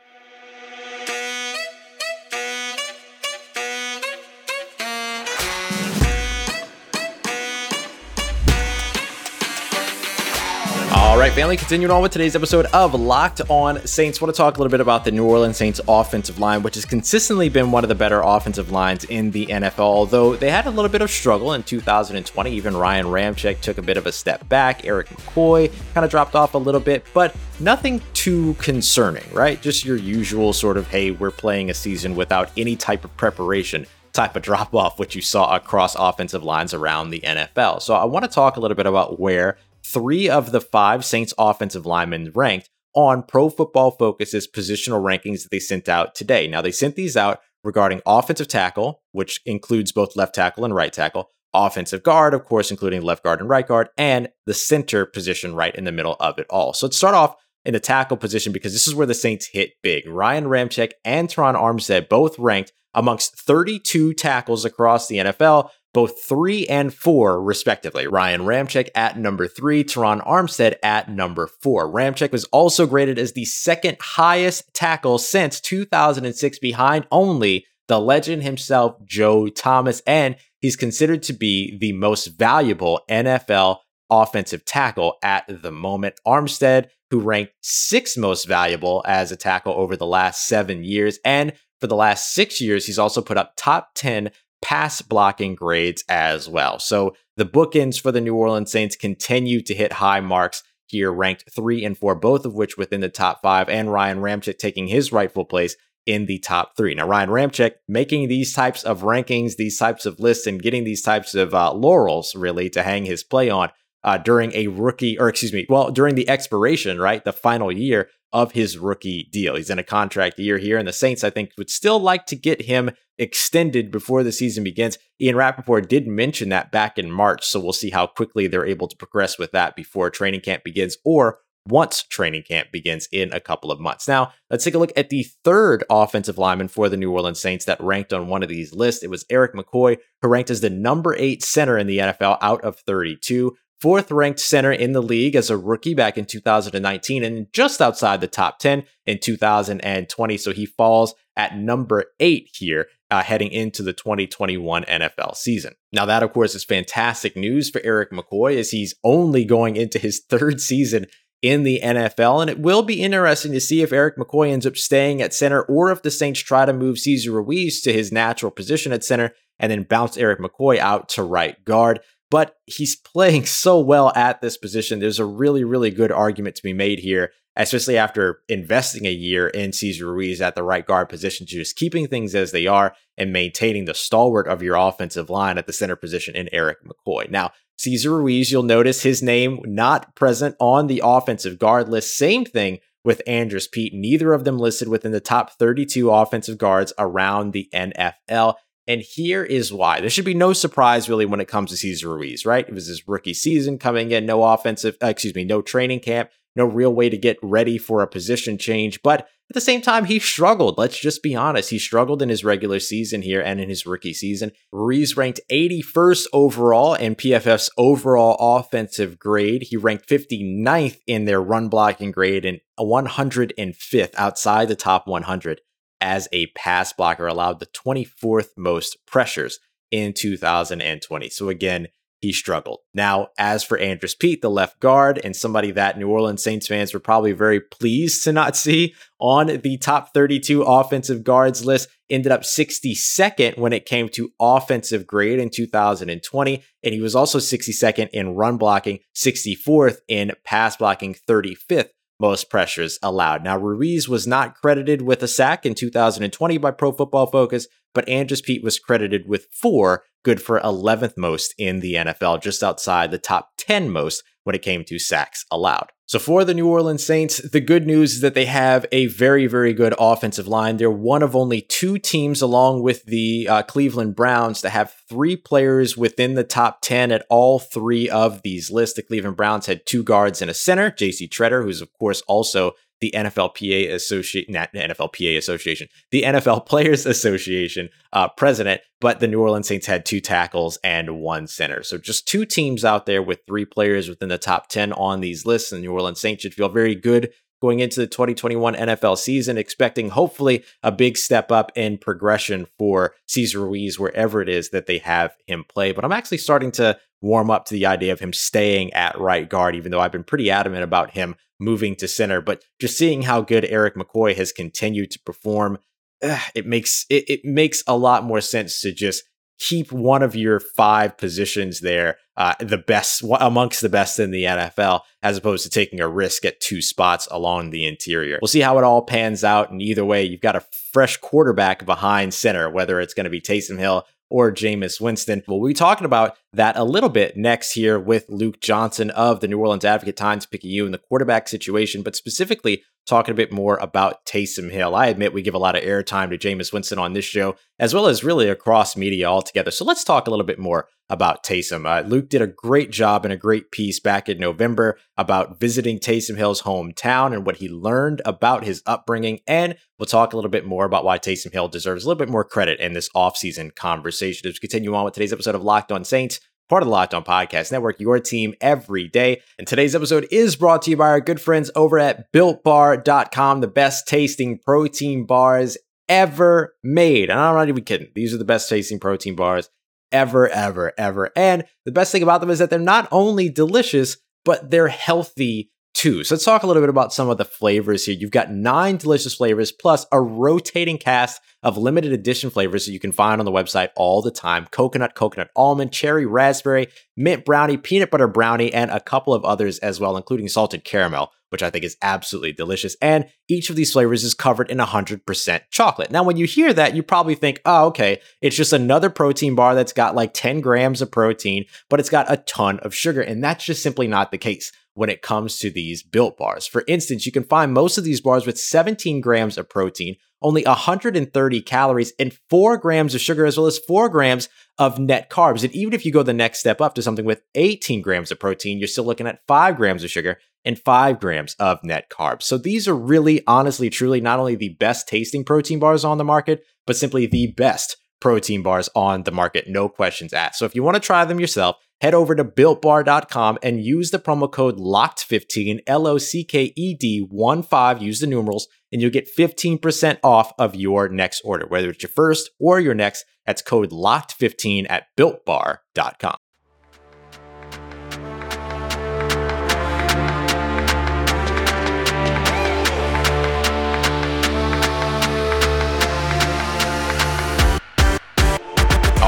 Right, 11.19 11.33
family, 11.33 11.57
continuing 11.57 11.91
on 11.91 12.01
with 12.01 12.13
today's 12.13 12.33
episode 12.33 12.65
of 12.67 12.93
Locked 12.93 13.41
On 13.49 13.85
Saints. 13.85 14.21
Want 14.21 14.33
to 14.33 14.37
talk 14.37 14.55
a 14.55 14.57
little 14.57 14.71
bit 14.71 14.79
about 14.79 15.03
the 15.03 15.11
New 15.11 15.25
Orleans 15.25 15.57
Saints 15.57 15.81
offensive 15.85 16.39
line, 16.39 16.63
which 16.63 16.75
has 16.75 16.85
consistently 16.85 17.49
been 17.49 17.73
one 17.73 17.83
of 17.83 17.89
the 17.89 17.95
better 17.95 18.21
offensive 18.21 18.71
lines 18.71 19.03
in 19.03 19.31
the 19.31 19.47
NFL. 19.47 19.79
Although 19.79 20.37
they 20.37 20.49
had 20.49 20.65
a 20.65 20.69
little 20.69 20.87
bit 20.87 21.01
of 21.01 21.11
struggle 21.11 21.51
in 21.51 21.63
2020, 21.63 22.51
even 22.51 22.77
Ryan 22.77 23.07
Ramczyk 23.07 23.59
took 23.59 23.77
a 23.77 23.81
bit 23.81 23.97
of 23.97 24.05
a 24.05 24.13
step 24.13 24.47
back. 24.47 24.85
Eric 24.85 25.09
McCoy 25.09 25.69
kind 25.93 26.05
of 26.05 26.09
dropped 26.09 26.35
off 26.35 26.53
a 26.53 26.57
little 26.57 26.79
bit, 26.79 27.05
but 27.13 27.35
nothing 27.59 28.01
too 28.13 28.53
concerning, 28.53 29.29
right? 29.33 29.61
Just 29.61 29.83
your 29.83 29.97
usual 29.97 30.53
sort 30.53 30.77
of, 30.77 30.87
hey, 30.87 31.11
we're 31.11 31.31
playing 31.31 31.69
a 31.69 31.73
season 31.73 32.15
without 32.15 32.49
any 32.55 32.77
type 32.77 33.03
of 33.03 33.15
preparation 33.17 33.85
type 34.13 34.37
of 34.37 34.41
drop 34.49 34.73
off, 34.73 34.97
which 34.97 35.17
you 35.17 35.21
saw 35.21 35.53
across 35.53 35.95
offensive 35.95 36.45
lines 36.45 36.73
around 36.73 37.09
the 37.09 37.19
NFL. 37.19 37.81
So 37.81 37.93
I 37.93 38.05
want 38.05 38.23
to 38.23 38.31
talk 38.31 38.55
a 38.55 38.61
little 38.61 38.75
bit 38.75 38.85
about 38.85 39.19
where 39.19 39.57
three 39.91 40.29
of 40.29 40.51
the 40.51 40.61
five 40.61 41.03
Saints 41.03 41.33
offensive 41.37 41.85
linemen 41.85 42.31
ranked 42.35 42.69
on 42.93 43.23
Pro 43.23 43.49
Football 43.49 43.91
Focus's 43.91 44.47
positional 44.47 45.01
rankings 45.01 45.43
that 45.43 45.49
they 45.51 45.59
sent 45.59 45.87
out 45.87 46.15
today. 46.15 46.47
Now, 46.47 46.61
they 46.61 46.71
sent 46.71 46.95
these 46.95 47.15
out 47.15 47.39
regarding 47.63 48.01
offensive 48.05 48.47
tackle, 48.47 49.01
which 49.11 49.41
includes 49.45 49.91
both 49.91 50.15
left 50.15 50.35
tackle 50.35 50.65
and 50.65 50.73
right 50.73 50.91
tackle, 50.91 51.29
offensive 51.53 52.03
guard, 52.03 52.33
of 52.33 52.45
course, 52.45 52.71
including 52.71 53.01
left 53.01 53.23
guard 53.23 53.39
and 53.39 53.49
right 53.49 53.67
guard, 53.67 53.89
and 53.97 54.29
the 54.45 54.53
center 54.53 55.05
position 55.05 55.55
right 55.55 55.75
in 55.75 55.83
the 55.83 55.91
middle 55.91 56.15
of 56.19 56.39
it 56.39 56.47
all. 56.49 56.73
So 56.73 56.87
let's 56.87 56.97
start 56.97 57.15
off 57.15 57.35
in 57.65 57.73
the 57.73 57.79
tackle 57.79 58.17
position 58.17 58.53
because 58.53 58.73
this 58.73 58.87
is 58.87 58.95
where 58.95 59.07
the 59.07 59.13
Saints 59.13 59.49
hit 59.51 59.71
big. 59.83 60.07
Ryan 60.07 60.45
Ramczyk 60.45 60.91
and 61.03 61.27
Terron 61.27 61.55
Armstead 61.55 62.09
both 62.09 62.39
ranked 62.39 62.71
amongst 62.93 63.39
32 63.39 64.13
tackles 64.13 64.65
across 64.65 65.07
the 65.07 65.17
NFL, 65.17 65.69
both 65.93 66.23
three 66.23 66.67
and 66.67 66.93
four, 66.93 67.41
respectively. 67.41 68.07
Ryan 68.07 68.41
Ramczyk 68.41 68.89
at 68.93 69.17
number 69.17 69.47
three, 69.47 69.83
Terron 69.83 70.25
Armstead 70.25 70.75
at 70.83 71.09
number 71.09 71.47
four. 71.47 71.91
Ramczyk 71.91 72.31
was 72.31 72.45
also 72.45 72.85
graded 72.85 73.17
as 73.17 73.33
the 73.33 73.45
second 73.45 73.97
highest 73.99 74.71
tackle 74.73 75.17
since 75.17 75.59
2006, 75.59 76.59
behind 76.59 77.07
only 77.11 77.65
the 77.87 77.99
legend 77.99 78.43
himself, 78.43 79.03
Joe 79.03 79.49
Thomas, 79.49 80.01
and 80.05 80.35
he's 80.59 80.75
considered 80.75 81.23
to 81.23 81.33
be 81.33 81.77
the 81.79 81.93
most 81.93 82.27
valuable 82.27 83.01
NFL 83.09 83.77
offensive 84.11 84.63
tackle 84.65 85.17
at 85.23 85.45
the 85.47 85.71
moment. 85.71 86.19
Armstead, 86.25 86.89
who 87.09 87.19
ranked 87.19 87.53
sixth 87.61 88.17
most 88.17 88.47
valuable 88.47 89.03
as 89.07 89.31
a 89.31 89.35
tackle 89.35 89.73
over 89.73 89.95
the 89.95 90.05
last 90.05 90.45
seven 90.45 90.83
years, 90.83 91.17
and 91.25 91.53
for 91.79 91.87
the 91.87 91.95
last 91.95 92.33
six 92.33 92.59
years, 92.61 92.85
he's 92.85 92.99
also 92.99 93.21
put 93.21 93.37
up 93.37 93.53
top 93.55 93.91
10 93.95 94.31
pass 94.61 95.01
blocking 95.01 95.55
grades 95.55 96.03
as 96.09 96.49
well. 96.49 96.79
So 96.79 97.15
the 97.37 97.45
bookends 97.45 97.99
for 97.99 98.11
the 98.11 98.21
New 98.21 98.35
Orleans 98.35 98.71
Saints 98.71 98.95
continue 98.95 99.61
to 99.61 99.73
hit 99.73 99.93
high 99.93 100.19
marks 100.19 100.63
here, 100.87 101.11
ranked 101.11 101.45
three 101.55 101.85
and 101.85 101.97
four, 101.97 102.15
both 102.15 102.45
of 102.45 102.55
which 102.55 102.77
within 102.77 103.01
the 103.01 103.09
top 103.09 103.41
five, 103.41 103.69
and 103.69 103.91
Ryan 103.91 104.19
Ramczyk 104.19 104.57
taking 104.57 104.87
his 104.87 105.11
rightful 105.11 105.45
place 105.45 105.75
in 106.05 106.25
the 106.25 106.39
top 106.39 106.75
three. 106.75 106.95
Now, 106.95 107.07
Ryan 107.07 107.29
Ramczyk 107.29 107.73
making 107.87 108.27
these 108.27 108.53
types 108.53 108.83
of 108.83 109.01
rankings, 109.01 109.55
these 109.55 109.77
types 109.77 110.05
of 110.05 110.19
lists, 110.19 110.47
and 110.47 110.61
getting 110.61 110.83
these 110.83 111.03
types 111.03 111.35
of 111.35 111.53
uh, 111.53 111.73
laurels 111.73 112.35
really 112.35 112.69
to 112.71 112.81
hang 112.81 113.05
his 113.05 113.23
play 113.23 113.49
on 113.49 113.69
uh, 114.03 114.17
during 114.17 114.53
a 114.53 114.67
rookie, 114.67 115.17
or 115.19 115.29
excuse 115.29 115.53
me, 115.53 115.65
well, 115.69 115.91
during 115.91 116.15
the 116.15 116.29
expiration, 116.29 116.99
right, 116.99 117.23
the 117.23 117.33
final 117.33 117.71
year 117.71 118.09
of 118.31 118.51
his 118.51 118.77
rookie 118.77 119.27
deal. 119.31 119.55
He's 119.55 119.69
in 119.69 119.79
a 119.79 119.83
contract 119.83 120.37
year 120.39 120.57
here, 120.57 120.77
and 120.77 120.87
the 120.87 120.93
Saints, 120.93 121.23
I 121.23 121.29
think, 121.29 121.51
would 121.57 121.69
still 121.69 121.99
like 121.99 122.25
to 122.27 122.35
get 122.35 122.63
him 122.63 122.91
extended 123.17 123.91
before 123.91 124.23
the 124.23 124.31
season 124.31 124.63
begins. 124.63 124.97
Ian 125.19 125.35
Rapoport 125.35 125.89
did 125.89 126.07
mention 126.07 126.49
that 126.49 126.71
back 126.71 126.97
in 126.97 127.11
March, 127.11 127.45
so 127.45 127.59
we'll 127.59 127.73
see 127.73 127.89
how 127.89 128.07
quickly 128.07 128.47
they're 128.47 128.65
able 128.65 128.87
to 128.87 128.95
progress 128.95 129.37
with 129.37 129.51
that 129.51 129.75
before 129.75 130.09
training 130.09 130.41
camp 130.41 130.63
begins 130.63 130.97
or 131.03 131.39
once 131.67 132.03
training 132.03 132.43
camp 132.43 132.71
begins 132.71 133.07
in 133.11 133.31
a 133.33 133.39
couple 133.39 133.71
of 133.71 133.79
months. 133.79 134.07
Now, 134.07 134.31
let's 134.49 134.63
take 134.63 134.73
a 134.73 134.79
look 134.79 134.93
at 134.95 135.09
the 135.09 135.25
third 135.43 135.83
offensive 135.89 136.37
lineman 136.37 136.67
for 136.67 136.89
the 136.89 136.97
New 136.97 137.11
Orleans 137.11 137.39
Saints 137.39 137.65
that 137.65 137.81
ranked 137.81 138.13
on 138.13 138.27
one 138.27 138.43
of 138.43 138.49
these 138.49 138.73
lists. 138.73 139.03
It 139.03 139.09
was 139.09 139.25
Eric 139.29 139.53
McCoy, 139.53 139.97
who 140.21 140.27
ranked 140.27 140.49
as 140.49 140.61
the 140.61 140.69
number 140.69 141.15
eight 141.15 141.43
center 141.43 141.77
in 141.77 141.87
the 141.87 141.99
NFL 141.99 142.37
out 142.41 142.63
of 142.63 142.79
32. 142.79 143.55
Fourth 143.81 144.11
ranked 144.11 144.41
center 144.41 144.71
in 144.73 144.91
the 144.91 145.01
league 145.01 145.35
as 145.35 145.49
a 145.49 145.57
rookie 145.57 145.93
back 145.93 146.17
in 146.17 146.25
2019 146.25 147.23
and 147.23 147.47
just 147.53 147.81
outside 147.81 148.19
the 148.19 148.27
top 148.27 148.59
10 148.59 148.83
in 149.05 149.19
2020. 149.19 150.37
So 150.37 150.51
he 150.51 150.65
falls 150.65 151.15
at 151.37 151.55
number 151.55 152.05
eight 152.19 152.49
here 152.53 152.87
uh, 153.09 153.23
heading 153.23 153.51
into 153.51 153.81
the 153.81 153.93
2021 153.93 154.83
NFL 154.83 155.35
season. 155.35 155.75
Now, 155.93 156.05
that, 156.05 156.23
of 156.23 156.33
course, 156.33 156.55
is 156.55 156.65
fantastic 156.65 157.37
news 157.37 157.69
for 157.69 157.79
Eric 157.83 158.11
McCoy 158.11 158.57
as 158.57 158.71
he's 158.71 158.95
only 159.03 159.45
going 159.45 159.77
into 159.77 159.97
his 159.97 160.19
third 160.19 160.59
season 160.59 161.05
in 161.41 161.63
the 161.63 161.79
NFL. 161.81 162.41
And 162.41 162.49
it 162.49 162.59
will 162.59 162.83
be 162.83 163.01
interesting 163.01 163.53
to 163.53 163.61
see 163.61 163.81
if 163.81 163.93
Eric 163.93 164.17
McCoy 164.17 164.51
ends 164.51 164.65
up 164.65 164.75
staying 164.75 165.21
at 165.21 165.33
center 165.33 165.61
or 165.61 165.91
if 165.91 166.01
the 166.01 166.11
Saints 166.11 166.41
try 166.41 166.65
to 166.65 166.73
move 166.73 166.99
Cesar 166.99 167.31
Ruiz 167.31 167.81
to 167.83 167.93
his 167.93 168.11
natural 168.11 168.51
position 168.51 168.91
at 168.91 169.05
center 169.05 169.31
and 169.57 169.71
then 169.71 169.83
bounce 169.83 170.17
Eric 170.17 170.39
McCoy 170.39 170.77
out 170.77 171.09
to 171.09 171.23
right 171.23 171.63
guard. 171.63 172.01
But 172.29 172.55
he's 172.65 172.95
playing 172.95 173.45
so 173.47 173.79
well 173.79 174.11
at 174.15 174.41
this 174.41 174.57
position. 174.57 174.99
There's 174.99 175.19
a 175.19 175.25
really, 175.25 175.63
really 175.63 175.91
good 175.91 176.11
argument 176.11 176.55
to 176.57 176.63
be 176.63 176.73
made 176.73 176.99
here, 176.99 177.31
especially 177.55 177.97
after 177.97 178.41
investing 178.47 179.05
a 179.05 179.11
year 179.11 179.47
in 179.47 179.73
Cesar 179.73 180.11
Ruiz 180.11 180.41
at 180.41 180.55
the 180.55 180.63
right 180.63 180.85
guard 180.85 181.09
position, 181.09 181.45
just 181.47 181.75
keeping 181.75 182.07
things 182.07 182.35
as 182.35 182.51
they 182.51 182.67
are 182.67 182.95
and 183.17 183.33
maintaining 183.33 183.85
the 183.85 183.93
stalwart 183.93 184.47
of 184.47 184.63
your 184.63 184.75
offensive 184.75 185.29
line 185.29 185.57
at 185.57 185.67
the 185.67 185.73
center 185.73 185.95
position 185.95 186.35
in 186.35 186.49
Eric 186.51 186.77
McCoy. 186.85 187.29
Now, 187.29 187.51
Cesar 187.77 188.17
Ruiz, 188.17 188.51
you'll 188.51 188.63
notice 188.63 189.03
his 189.03 189.23
name 189.23 189.61
not 189.63 190.13
present 190.13 190.55
on 190.59 190.87
the 190.87 191.01
offensive 191.03 191.57
guard 191.57 191.87
list. 191.87 192.17
Same 192.17 192.43
thing 192.43 192.79
with 193.03 193.21
Andrus 193.25 193.67
Peat, 193.67 193.93
Neither 193.93 194.33
of 194.33 194.43
them 194.43 194.59
listed 194.59 194.87
within 194.87 195.11
the 195.11 195.21
top 195.21 195.51
32 195.57 196.11
offensive 196.11 196.57
guards 196.57 196.91
around 196.99 197.53
the 197.53 197.69
NFL. 197.73 198.55
And 198.89 199.03
here 199.03 199.43
is 199.43 199.71
why. 199.71 200.01
There 200.01 200.09
should 200.09 200.25
be 200.25 200.33
no 200.33 200.51
surprise 200.51 201.07
really 201.07 201.27
when 201.27 201.39
it 201.39 201.47
comes 201.47 201.69
to 201.69 201.77
Cesar 201.77 202.09
Ruiz, 202.09 202.43
right? 202.43 202.67
It 202.67 202.73
was 202.73 202.87
his 202.87 203.07
rookie 203.07 203.35
season 203.35 203.77
coming 203.77 204.09
in, 204.09 204.25
no 204.25 204.43
offensive, 204.43 204.97
uh, 205.03 205.07
excuse 205.07 205.35
me, 205.35 205.43
no 205.43 205.61
training 205.61 205.99
camp, 205.99 206.31
no 206.55 206.65
real 206.65 206.91
way 206.91 207.07
to 207.07 207.15
get 207.15 207.37
ready 207.43 207.77
for 207.77 208.01
a 208.01 208.07
position 208.07 208.57
change. 208.57 209.03
But 209.03 209.19
at 209.21 209.53
the 209.53 209.61
same 209.61 209.81
time, 209.81 210.05
he 210.05 210.17
struggled. 210.17 210.79
Let's 210.79 210.97
just 210.97 211.21
be 211.21 211.35
honest. 211.35 211.69
He 211.69 211.77
struggled 211.77 212.23
in 212.23 212.29
his 212.29 212.43
regular 212.43 212.79
season 212.79 213.21
here 213.21 213.41
and 213.41 213.59
in 213.59 213.69
his 213.69 213.85
rookie 213.85 214.13
season. 214.13 214.53
Ruiz 214.71 215.15
ranked 215.15 215.39
81st 215.51 216.25
overall 216.33 216.95
in 216.95 217.13
PFF's 217.13 217.69
overall 217.77 218.37
offensive 218.57 219.19
grade. 219.19 219.67
He 219.69 219.77
ranked 219.77 220.09
59th 220.09 220.97
in 221.05 221.25
their 221.25 221.41
run 221.43 221.69
blocking 221.69 222.11
grade 222.11 222.43
and 222.43 222.59
105th 222.79 224.15
outside 224.17 224.67
the 224.67 224.75
top 224.75 225.05
100 225.05 225.61
as 226.01 226.27
a 226.31 226.47
pass 226.47 226.93
blocker, 226.93 227.27
allowed 227.27 227.59
the 227.59 227.67
24th 227.67 228.49
most 228.57 228.97
pressures 229.05 229.59
in 229.91 230.13
2020. 230.13 231.29
So 231.29 231.49
again, 231.49 231.87
he 232.21 232.33
struggled. 232.33 232.79
Now, 232.93 233.29
as 233.37 233.63
for 233.63 233.77
Andrus 233.77 234.13
Peat, 234.13 234.41
the 234.41 234.49
left 234.49 234.79
guard, 234.79 235.21
and 235.23 235.35
somebody 235.35 235.71
that 235.71 235.97
New 235.97 236.09
Orleans 236.09 236.43
Saints 236.43 236.67
fans 236.67 236.93
were 236.93 236.99
probably 236.99 237.31
very 237.31 237.61
pleased 237.61 238.23
to 238.25 238.33
not 238.33 238.55
see 238.57 238.93
on 239.19 239.47
the 239.47 239.77
top 239.77 240.13
32 240.13 240.63
offensive 240.63 241.23
guards 241.23 241.65
list, 241.65 241.87
ended 242.09 242.31
up 242.31 242.41
62nd 242.41 243.57
when 243.57 243.71
it 243.71 243.85
came 243.85 244.09
to 244.09 244.31
offensive 244.39 245.07
grade 245.07 245.39
in 245.39 245.49
2020. 245.49 246.63
And 246.83 246.93
he 246.93 247.01
was 247.01 247.15
also 247.15 247.37
62nd 247.37 248.09
in 248.09 248.35
run 248.35 248.57
blocking, 248.57 248.99
64th 249.15 249.97
in 250.07 250.33
pass 250.43 250.75
blocking, 250.75 251.15
35th 251.27 251.89
most 252.19 252.49
pressures 252.49 252.99
allowed. 253.01 253.43
Now, 253.43 253.57
Ruiz 253.57 254.09
was 254.09 254.27
not 254.27 254.55
credited 254.55 255.01
with 255.01 255.23
a 255.23 255.27
sack 255.27 255.65
in 255.65 255.73
2020 255.73 256.57
by 256.57 256.71
Pro 256.71 256.91
Football 256.91 257.27
Focus, 257.27 257.67
but 257.93 258.07
Andrus 258.07 258.41
Peat 258.41 258.63
was 258.63 258.79
credited 258.79 259.27
with 259.27 259.47
four, 259.51 260.03
good 260.23 260.41
for 260.41 260.59
11th 260.59 261.17
most 261.17 261.53
in 261.57 261.79
the 261.79 261.95
NFL, 261.95 262.41
just 262.41 262.63
outside 262.63 263.11
the 263.11 263.17
top 263.17 263.51
10 263.57 263.89
most 263.89 264.23
when 264.43 264.55
it 264.55 264.61
came 264.61 264.83
to 264.85 264.99
sacks 264.99 265.45
allowed. 265.51 265.91
So 266.09 266.17
for 266.17 266.43
the 266.43 266.55
New 266.55 266.67
Orleans 266.67 267.05
Saints, 267.05 267.37
the 267.51 267.61
good 267.61 267.85
news 267.85 268.15
is 268.15 268.21
that 268.21 268.33
they 268.33 268.45
have 268.45 268.83
a 268.91 269.05
very, 269.05 269.45
very 269.45 269.73
good 269.73 269.93
offensive 269.99 270.47
line. 270.47 270.77
They're 270.77 270.89
one 270.89 271.21
of 271.21 271.35
only 271.35 271.61
two 271.61 271.99
teams, 271.99 272.41
along 272.41 272.81
with 272.81 273.05
the 273.05 273.47
uh, 273.47 273.61
Cleveland 273.61 274.15
Browns, 274.15 274.61
to 274.61 274.69
have 274.69 274.95
three 275.07 275.35
players 275.35 275.95
within 275.95 276.33
the 276.33 276.43
top 276.43 276.81
10 276.81 277.11
at 277.11 277.27
all 277.29 277.59
three 277.59 278.09
of 278.09 278.41
these 278.41 278.71
lists. 278.71 278.95
The 278.95 279.03
Cleveland 279.03 279.37
Browns 279.37 279.67
had 279.67 279.85
two 279.85 280.01
guards 280.01 280.41
and 280.41 280.49
a 280.49 280.55
center, 280.55 280.89
J.C. 280.89 281.27
Tretter, 281.27 281.61
who's 281.63 281.79
of 281.79 281.93
course 281.93 282.21
also 282.21 282.71
the 283.01 283.13
NFLPA 283.15 283.91
Association, 283.93 284.53
not 284.53 284.71
the 284.73 284.79
NFLPA 284.79 285.37
Association, 285.37 285.87
the 286.11 286.23
NFL 286.23 286.65
Players 286.65 287.05
Association 287.05 287.89
uh, 288.13 288.27
president, 288.29 288.81
but 288.99 289.19
the 289.19 289.27
New 289.27 289.41
Orleans 289.41 289.67
Saints 289.67 289.87
had 289.87 290.05
two 290.05 290.19
tackles 290.19 290.77
and 290.83 291.19
one 291.19 291.47
center. 291.47 291.83
So 291.83 291.97
just 291.97 292.27
two 292.27 292.45
teams 292.45 292.83
out 292.83 293.05
there 293.05 293.23
with 293.23 293.39
three 293.47 293.65
players 293.65 294.09
within 294.09 294.29
the 294.29 294.37
top 294.37 294.67
10 294.67 294.93
on 294.93 295.21
these 295.21 295.45
lists. 295.45 295.71
And 295.71 295.81
the 295.81 295.87
New 295.87 295.93
Orleans 295.93 296.19
Saints 296.19 296.41
should 296.43 296.53
feel 296.53 296.69
very 296.69 296.95
good 296.95 297.31
going 297.61 297.79
into 297.79 297.99
the 297.99 298.07
2021 298.07 298.75
NFL 298.75 299.17
season, 299.17 299.57
expecting 299.57 300.09
hopefully 300.09 300.63
a 300.83 300.91
big 300.91 301.17
step 301.17 301.51
up 301.51 301.71
in 301.75 301.97
progression 301.97 302.67
for 302.77 303.13
Cesar 303.27 303.59
Ruiz 303.59 303.99
wherever 303.99 304.41
it 304.41 304.49
is 304.49 304.69
that 304.69 304.85
they 304.85 304.99
have 304.99 305.35
him 305.47 305.65
play. 305.67 305.91
But 305.91 306.05
I'm 306.05 306.11
actually 306.11 306.37
starting 306.37 306.71
to 306.73 306.97
warm 307.21 307.51
up 307.51 307.65
to 307.65 307.73
the 307.73 307.85
idea 307.85 308.13
of 308.13 308.19
him 308.19 308.33
staying 308.33 308.93
at 308.93 309.19
right 309.19 309.49
guard, 309.49 309.75
even 309.75 309.91
though 309.91 309.99
I've 309.99 310.11
been 310.11 310.23
pretty 310.23 310.49
adamant 310.49 310.83
about 310.83 311.11
him 311.11 311.35
moving 311.59 311.95
to 311.97 312.07
center. 312.07 312.41
But 312.41 312.63
just 312.79 312.97
seeing 312.97 313.23
how 313.23 313.41
good 313.41 313.65
Eric 313.65 313.95
McCoy 313.95 314.35
has 314.35 314.51
continued 314.51 315.11
to 315.11 315.19
perform, 315.19 315.79
it 316.21 316.65
makes 316.65 317.05
it, 317.09 317.29
it 317.29 317.45
makes 317.45 317.83
a 317.87 317.97
lot 317.97 318.23
more 318.23 318.41
sense 318.41 318.81
to 318.81 318.93
just 318.93 319.23
keep 319.59 319.91
one 319.91 320.23
of 320.23 320.35
your 320.35 320.59
five 320.59 321.17
positions 321.17 321.81
there, 321.81 322.17
uh, 322.37 322.55
the 322.59 322.77
best 322.77 323.23
amongst 323.39 323.81
the 323.81 323.89
best 323.89 324.19
in 324.19 324.31
the 324.31 324.45
NFL, 324.45 325.01
as 325.21 325.37
opposed 325.37 325.63
to 325.63 325.69
taking 325.69 325.99
a 325.99 326.07
risk 326.07 326.45
at 326.45 326.59
two 326.59 326.81
spots 326.81 327.27
along 327.29 327.69
the 327.69 327.85
interior. 327.85 328.39
We'll 328.41 328.47
see 328.47 328.61
how 328.61 328.77
it 328.77 328.83
all 328.83 329.01
pans 329.01 329.43
out. 329.43 329.69
And 329.69 329.81
either 329.81 330.05
way, 330.05 330.23
you've 330.23 330.41
got 330.41 330.55
a 330.55 330.65
fresh 330.91 331.17
quarterback 331.17 331.85
behind 331.85 332.33
center, 332.33 332.69
whether 332.69 332.99
it's 332.99 333.13
going 333.13 333.25
to 333.25 333.29
be 333.29 333.41
Taysom 333.41 333.77
Hill 333.77 334.05
or 334.29 334.51
Jameis 334.51 335.01
Winston. 335.01 335.43
We'll 335.47 335.65
be 335.65 335.73
talking 335.73 336.05
about 336.05 336.37
that 336.53 336.77
a 336.77 336.83
little 336.83 337.09
bit 337.09 337.35
next 337.35 337.71
here 337.73 337.99
with 337.99 338.25
Luke 338.29 338.61
Johnson 338.61 339.09
of 339.11 339.39
the 339.39 339.47
New 339.47 339.59
Orleans 339.59 339.85
Advocate 339.85 340.17
Times 340.17 340.45
Picayune 340.45 340.87
in 340.87 340.91
the 340.91 340.97
quarterback 340.97 341.47
situation, 341.47 342.03
but 342.03 342.15
specifically 342.15 342.83
talking 343.09 343.33
a 343.33 343.35
bit 343.35 343.51
more 343.51 343.77
about 343.77 344.25
Taysom 344.25 344.71
Hill. 344.71 344.95
I 344.95 345.07
admit 345.07 345.33
we 345.33 345.41
give 345.41 345.55
a 345.55 345.59
lot 345.59 345.75
of 345.75 345.83
airtime 345.83 346.29
to 346.29 346.37
Jameis 346.37 346.71
Winston 346.71 346.99
on 346.99 347.13
this 347.13 347.25
show, 347.25 347.55
as 347.79 347.93
well 347.93 348.07
as 348.07 348.23
really 348.23 348.47
across 348.47 348.95
media 348.95 349.25
altogether. 349.25 349.71
So 349.71 349.83
let's 349.83 350.03
talk 350.03 350.27
a 350.27 350.29
little 350.29 350.45
bit 350.45 350.59
more 350.59 350.87
about 351.09 351.43
Taysom. 351.43 351.85
Uh, 351.85 352.07
Luke 352.07 352.29
did 352.29 352.41
a 352.41 352.47
great 352.47 352.91
job 352.91 353.25
and 353.25 353.33
a 353.33 353.37
great 353.37 353.71
piece 353.71 353.99
back 353.99 354.29
in 354.29 354.37
November 354.37 354.97
about 355.17 355.59
visiting 355.59 355.97
Taysom 355.97 356.37
Hill's 356.37 356.61
hometown 356.61 357.33
and 357.33 357.45
what 357.45 357.57
he 357.57 357.67
learned 357.67 358.21
about 358.25 358.63
his 358.63 358.83
upbringing. 358.85 359.39
And 359.47 359.75
we'll 359.97 360.05
talk 360.05 360.33
a 360.33 360.35
little 360.35 360.51
bit 360.51 360.65
more 360.65 360.85
about 360.85 361.03
why 361.03 361.17
Taysom 361.17 361.51
Hill 361.51 361.67
deserves 361.67 362.03
a 362.03 362.07
little 362.07 362.19
bit 362.19 362.31
more 362.31 362.45
credit 362.45 362.79
in 362.79 362.93
this 362.93 363.09
offseason 363.15 363.75
conversation. 363.75 364.47
As 364.47 364.55
we 364.55 364.59
continue 364.59 364.93
on 364.93 365.03
with 365.03 365.15
today's 365.15 365.33
episode 365.33 365.55
of 365.55 365.63
Locked 365.63 365.91
On 365.91 366.05
Saints, 366.05 366.39
part 366.69 366.83
of 366.83 366.87
the 366.87 366.91
Locked 366.91 367.15
On 367.15 367.23
Podcast 367.23 367.71
Network, 367.71 367.99
your 367.99 368.19
team 368.19 368.53
every 368.61 369.07
day. 369.07 369.41
And 369.57 369.67
today's 369.67 369.95
episode 369.95 370.27
is 370.31 370.55
brought 370.55 370.83
to 370.83 370.91
you 370.91 370.97
by 370.97 371.09
our 371.09 371.19
good 371.19 371.41
friends 371.41 371.71
over 371.75 371.97
at 371.97 372.31
builtbar.com, 372.31 373.61
the 373.61 373.67
best 373.67 374.07
tasting 374.07 374.59
protein 374.59 375.25
bars 375.25 375.77
ever 376.07 376.75
made. 376.83 377.29
And 377.29 377.39
I'm 377.39 377.55
not 377.55 377.69
even 377.69 377.83
kidding. 377.83 378.09
These 378.13 378.33
are 378.33 378.37
the 378.37 378.45
best 378.45 378.69
tasting 378.69 378.99
protein 378.99 379.35
bars 379.35 379.69
ever, 380.11 380.47
ever, 380.47 380.93
ever. 380.97 381.31
And 381.35 381.65
the 381.85 381.91
best 381.91 382.11
thing 382.11 382.23
about 382.23 382.39
them 382.41 382.49
is 382.49 382.59
that 382.59 382.69
they're 382.69 382.79
not 382.79 383.07
only 383.11 383.49
delicious, 383.49 384.17
but 384.45 384.69
they're 384.69 384.87
healthy 384.87 385.71
two. 385.93 386.23
So 386.23 386.35
let's 386.35 386.45
talk 386.45 386.63
a 386.63 386.67
little 386.67 386.81
bit 386.81 386.89
about 386.89 387.13
some 387.13 387.29
of 387.29 387.37
the 387.37 387.45
flavors 387.45 388.05
here. 388.05 388.15
You've 388.17 388.31
got 388.31 388.51
nine 388.51 388.97
delicious 388.97 389.35
flavors 389.35 389.71
plus 389.71 390.05
a 390.11 390.21
rotating 390.21 390.97
cast 390.97 391.41
of 391.63 391.77
limited 391.77 392.13
edition 392.13 392.49
flavors 392.49 392.85
that 392.85 392.93
you 392.93 392.99
can 392.99 393.11
find 393.11 393.41
on 393.41 393.45
the 393.45 393.51
website 393.51 393.89
all 393.95 394.21
the 394.21 394.31
time 394.31 394.67
coconut, 394.71 395.15
coconut 395.15 395.49
almond, 395.55 395.91
cherry, 395.91 396.25
raspberry, 396.25 396.87
mint 397.17 397.45
brownie, 397.45 397.77
peanut 397.77 398.11
butter 398.11 398.27
brownie, 398.27 398.73
and 398.73 398.91
a 398.91 398.99
couple 398.99 399.33
of 399.33 399.43
others 399.43 399.79
as 399.79 399.99
well, 399.99 400.15
including 400.15 400.47
salted 400.47 400.83
caramel 400.83 401.31
which 401.49 401.63
I 401.63 401.69
think 401.69 401.83
is 401.83 401.97
absolutely 402.01 402.53
delicious. 402.53 402.95
And 403.01 403.27
each 403.47 403.69
of 403.69 403.75
these 403.75 403.91
flavors 403.91 404.23
is 404.23 404.33
covered 404.33 404.69
in 404.69 404.77
100% 404.77 405.61
chocolate. 405.71 406.11
Now, 406.11 406.23
when 406.23 406.37
you 406.37 406.45
hear 406.45 406.71
that, 406.73 406.95
you 406.95 407.03
probably 407.03 407.35
think, 407.35 407.59
oh, 407.65 407.87
okay, 407.87 408.21
it's 408.41 408.55
just 408.55 408.73
another 408.73 409.09
protein 409.09 409.55
bar 409.55 409.75
that's 409.75 409.93
got 409.93 410.15
like 410.15 410.33
10 410.33 410.61
grams 410.61 411.01
of 411.01 411.11
protein, 411.11 411.65
but 411.89 411.99
it's 411.99 412.09
got 412.09 412.31
a 412.31 412.37
ton 412.37 412.79
of 412.79 412.95
sugar. 412.95 413.21
And 413.21 413.43
that's 413.43 413.65
just 413.65 413.83
simply 413.83 414.07
not 414.07 414.31
the 414.31 414.37
case 414.37 414.71
when 414.93 415.09
it 415.09 415.21
comes 415.21 415.57
to 415.59 415.69
these 415.69 416.03
built 416.03 416.37
bars. 416.37 416.67
For 416.67 416.83
instance, 416.87 417.25
you 417.25 417.31
can 417.31 417.43
find 417.43 417.73
most 417.73 417.97
of 417.97 418.03
these 418.03 418.21
bars 418.21 418.45
with 418.45 418.59
17 418.59 419.21
grams 419.21 419.57
of 419.57 419.69
protein, 419.69 420.15
only 420.41 420.63
130 420.63 421.61
calories, 421.61 422.13
and 422.19 422.37
4 422.49 422.77
grams 422.77 423.15
of 423.15 423.21
sugar, 423.21 423.45
as 423.45 423.57
well 423.57 423.67
as 423.67 423.77
4 423.77 424.09
grams 424.09 424.49
of 424.77 424.99
net 424.99 425.29
carbs. 425.29 425.63
And 425.63 425.73
even 425.75 425.93
if 425.93 426.05
you 426.05 426.11
go 426.11 426.23
the 426.23 426.33
next 426.33 426.59
step 426.59 426.81
up 426.81 426.95
to 426.95 427.01
something 427.01 427.25
with 427.25 427.41
18 427.55 428.01
grams 428.01 428.31
of 428.31 428.39
protein, 428.39 428.77
you're 428.77 428.87
still 428.87 429.05
looking 429.05 429.27
at 429.27 429.45
5 429.47 429.75
grams 429.75 430.03
of 430.03 430.09
sugar 430.09 430.37
and 430.65 430.79
5 430.79 431.19
grams 431.19 431.55
of 431.59 431.83
net 431.83 432.09
carbs. 432.09 432.43
So 432.43 432.57
these 432.57 432.87
are 432.87 432.95
really, 432.95 433.41
honestly, 433.47 433.89
truly 433.89 434.21
not 434.21 434.39
only 434.39 434.55
the 434.55 434.75
best 434.79 435.07
tasting 435.07 435.43
protein 435.43 435.79
bars 435.79 436.03
on 436.03 436.17
the 436.17 436.23
market, 436.23 436.63
but 436.85 436.97
simply 436.97 437.25
the 437.25 437.53
best 437.55 437.97
protein 438.19 438.61
bars 438.61 438.89
on 438.95 439.23
the 439.23 439.31
market, 439.31 439.67
no 439.67 439.89
questions 439.89 440.33
asked. 440.33 440.59
So 440.59 440.65
if 440.65 440.75
you 440.75 440.83
want 440.83 440.95
to 440.95 441.01
try 441.01 441.25
them 441.25 441.39
yourself, 441.39 441.77
head 442.01 442.13
over 442.13 442.35
to 442.35 442.43
builtbar.com 442.43 443.59
and 443.61 443.83
use 443.83 444.11
the 444.11 444.19
promo 444.19 444.51
code 444.51 444.77
LOCKED15, 444.77 445.79
L 445.87 446.07
O 446.07 446.17
C 446.17 446.43
K 446.43 446.73
E 446.75 446.93
D 446.93 447.19
1 447.19 447.63
5, 447.63 448.01
use 448.01 448.19
the 448.19 448.27
numerals, 448.27 448.67
and 448.91 449.01
you'll 449.01 449.11
get 449.11 449.33
15% 449.33 450.19
off 450.23 450.53
of 450.57 450.75
your 450.75 451.09
next 451.09 451.41
order, 451.41 451.65
whether 451.67 451.89
it's 451.89 452.03
your 452.03 452.09
first 452.09 452.49
or 452.59 452.79
your 452.79 452.95
next. 452.95 453.25
That's 453.45 453.61
code 453.61 453.91
LOCKED15 453.91 454.85
at 454.89 455.07
builtbar.com. 455.17 456.37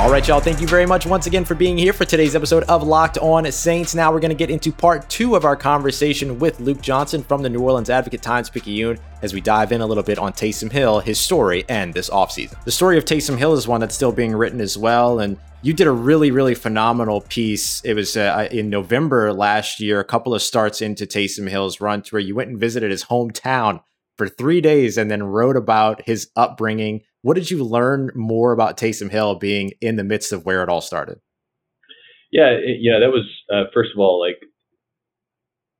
All 0.01 0.09
right, 0.09 0.27
y'all. 0.27 0.39
Thank 0.39 0.59
you 0.59 0.67
very 0.67 0.87
much 0.87 1.05
once 1.05 1.27
again 1.27 1.45
for 1.45 1.53
being 1.53 1.77
here 1.77 1.93
for 1.93 2.05
today's 2.05 2.35
episode 2.35 2.63
of 2.63 2.81
Locked 2.81 3.19
On 3.19 3.49
Saints. 3.51 3.93
Now 3.93 4.11
we're 4.11 4.19
going 4.19 4.29
to 4.29 4.35
get 4.35 4.49
into 4.49 4.71
part 4.71 5.07
two 5.11 5.35
of 5.35 5.45
our 5.45 5.55
conversation 5.55 6.39
with 6.39 6.59
Luke 6.59 6.81
Johnson 6.81 7.21
from 7.21 7.43
the 7.43 7.49
New 7.49 7.59
Orleans 7.59 7.91
Advocate 7.91 8.23
Times 8.23 8.49
Picayune 8.49 8.97
as 9.21 9.31
we 9.31 9.41
dive 9.41 9.71
in 9.71 9.79
a 9.79 9.85
little 9.85 10.03
bit 10.03 10.17
on 10.17 10.33
Taysom 10.33 10.71
Hill, 10.71 11.01
his 11.01 11.19
story, 11.19 11.65
and 11.69 11.93
this 11.93 12.09
offseason. 12.09 12.61
The 12.63 12.71
story 12.71 12.97
of 12.97 13.05
Taysom 13.05 13.37
Hill 13.37 13.53
is 13.53 13.67
one 13.67 13.79
that's 13.79 13.93
still 13.93 14.11
being 14.11 14.35
written 14.35 14.59
as 14.59 14.75
well. 14.75 15.19
And 15.19 15.37
you 15.61 15.71
did 15.71 15.85
a 15.85 15.91
really, 15.91 16.31
really 16.31 16.55
phenomenal 16.55 17.21
piece. 17.21 17.81
It 17.85 17.93
was 17.93 18.17
uh, 18.17 18.47
in 18.51 18.71
November 18.71 19.31
last 19.31 19.79
year, 19.79 19.99
a 19.99 20.03
couple 20.03 20.33
of 20.33 20.41
starts 20.41 20.81
into 20.81 21.05
Taysom 21.05 21.47
Hill's 21.47 21.79
run, 21.79 22.01
to 22.01 22.15
where 22.15 22.21
you 22.21 22.33
went 22.33 22.49
and 22.49 22.59
visited 22.59 22.89
his 22.89 23.05
hometown 23.05 23.83
for 24.17 24.27
three 24.27 24.61
days 24.61 24.97
and 24.97 25.11
then 25.11 25.21
wrote 25.21 25.55
about 25.55 26.01
his 26.07 26.31
upbringing. 26.35 27.01
What 27.21 27.35
did 27.35 27.51
you 27.51 27.63
learn 27.63 28.11
more 28.15 28.51
about 28.51 28.77
Taysom 28.77 29.09
Hill 29.09 29.35
being 29.35 29.71
in 29.79 29.95
the 29.95 30.03
midst 30.03 30.31
of 30.31 30.45
where 30.45 30.63
it 30.63 30.69
all 30.69 30.81
started? 30.81 31.19
Yeah, 32.31 32.47
it, 32.47 32.77
yeah, 32.79 32.99
that 32.99 33.09
was 33.09 33.25
uh, 33.53 33.69
first 33.73 33.91
of 33.93 33.99
all 33.99 34.19
like 34.19 34.39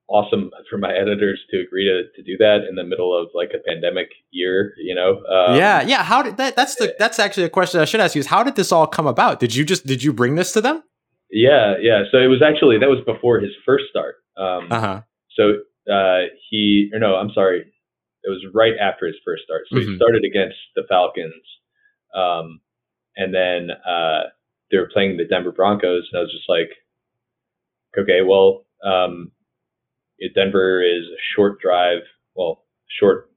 awesome 0.08 0.52
for 0.70 0.78
my 0.78 0.92
editors 0.94 1.40
to 1.50 1.62
agree 1.62 1.86
to, 1.86 2.04
to 2.16 2.24
do 2.24 2.38
that 2.38 2.68
in 2.70 2.76
the 2.76 2.84
middle 2.84 3.18
of 3.18 3.30
like 3.34 3.52
a 3.56 3.64
pandemic 3.66 4.10
year. 4.30 4.74
You 4.78 4.94
know? 4.94 5.24
Um, 5.26 5.56
yeah, 5.56 5.82
yeah. 5.82 6.04
How 6.04 6.22
did 6.22 6.38
that? 6.38 6.56
That's 6.56 6.76
the 6.76 6.94
that's 7.00 7.18
actually 7.18 7.44
a 7.44 7.50
question 7.50 7.80
I 7.80 7.86
should 7.86 8.02
ask 8.02 8.16
you. 8.16 8.20
Is 8.20 8.28
how 8.28 8.44
did 8.44 8.56
this 8.56 8.72
all 8.72 8.86
come 8.86 9.08
about? 9.08 9.40
Did 9.40 9.56
you 9.56 9.66
just 9.66 9.86
did 9.86 10.04
you 10.04 10.14
bring 10.14 10.36
this 10.36 10.52
to 10.54 10.62
them? 10.62 10.84
Yeah, 11.32 11.76
yeah. 11.82 12.04
So 12.12 12.18
it 12.18 12.28
was 12.28 12.42
actually 12.42 12.78
that 12.80 12.90
was 12.90 13.00
before 13.06 13.40
his 13.40 13.52
first 13.66 13.86
start. 13.90 14.16
Um, 14.38 14.68
uh 14.70 14.80
huh. 14.80 15.02
So 15.36 15.54
uh, 15.92 16.28
he 16.50 16.92
or 16.94 17.00
no, 17.00 17.16
I'm 17.16 17.32
sorry 17.34 17.71
it 18.24 18.30
was 18.30 18.46
right 18.54 18.74
after 18.80 19.08
his 19.08 19.16
first 19.26 19.44
start. 19.44 19.64
So 19.68 19.78
mm-hmm. 19.78 19.92
he 19.92 19.96
started 19.98 20.24
against 20.24 20.58
the 20.76 20.84
Falcons, 20.88 21.44
um, 22.16 22.62
and 23.16 23.34
then 23.34 23.70
uh, 23.72 24.30
they 24.70 24.78
were 24.78 24.90
playing 24.92 25.18
the 25.18 25.26
Denver 25.26 25.52
Broncos, 25.52 26.08
and 26.12 26.20
I 26.20 26.22
was 26.22 26.32
just 26.32 26.50
like, 26.50 26.72
okay, 27.98 28.22
well, 28.26 28.66
um, 28.86 29.32
Denver 30.36 30.82
is 30.82 31.06
a 31.06 31.22
short 31.36 31.60
drive, 31.60 32.02
well, 32.36 32.64
short 33.00 33.32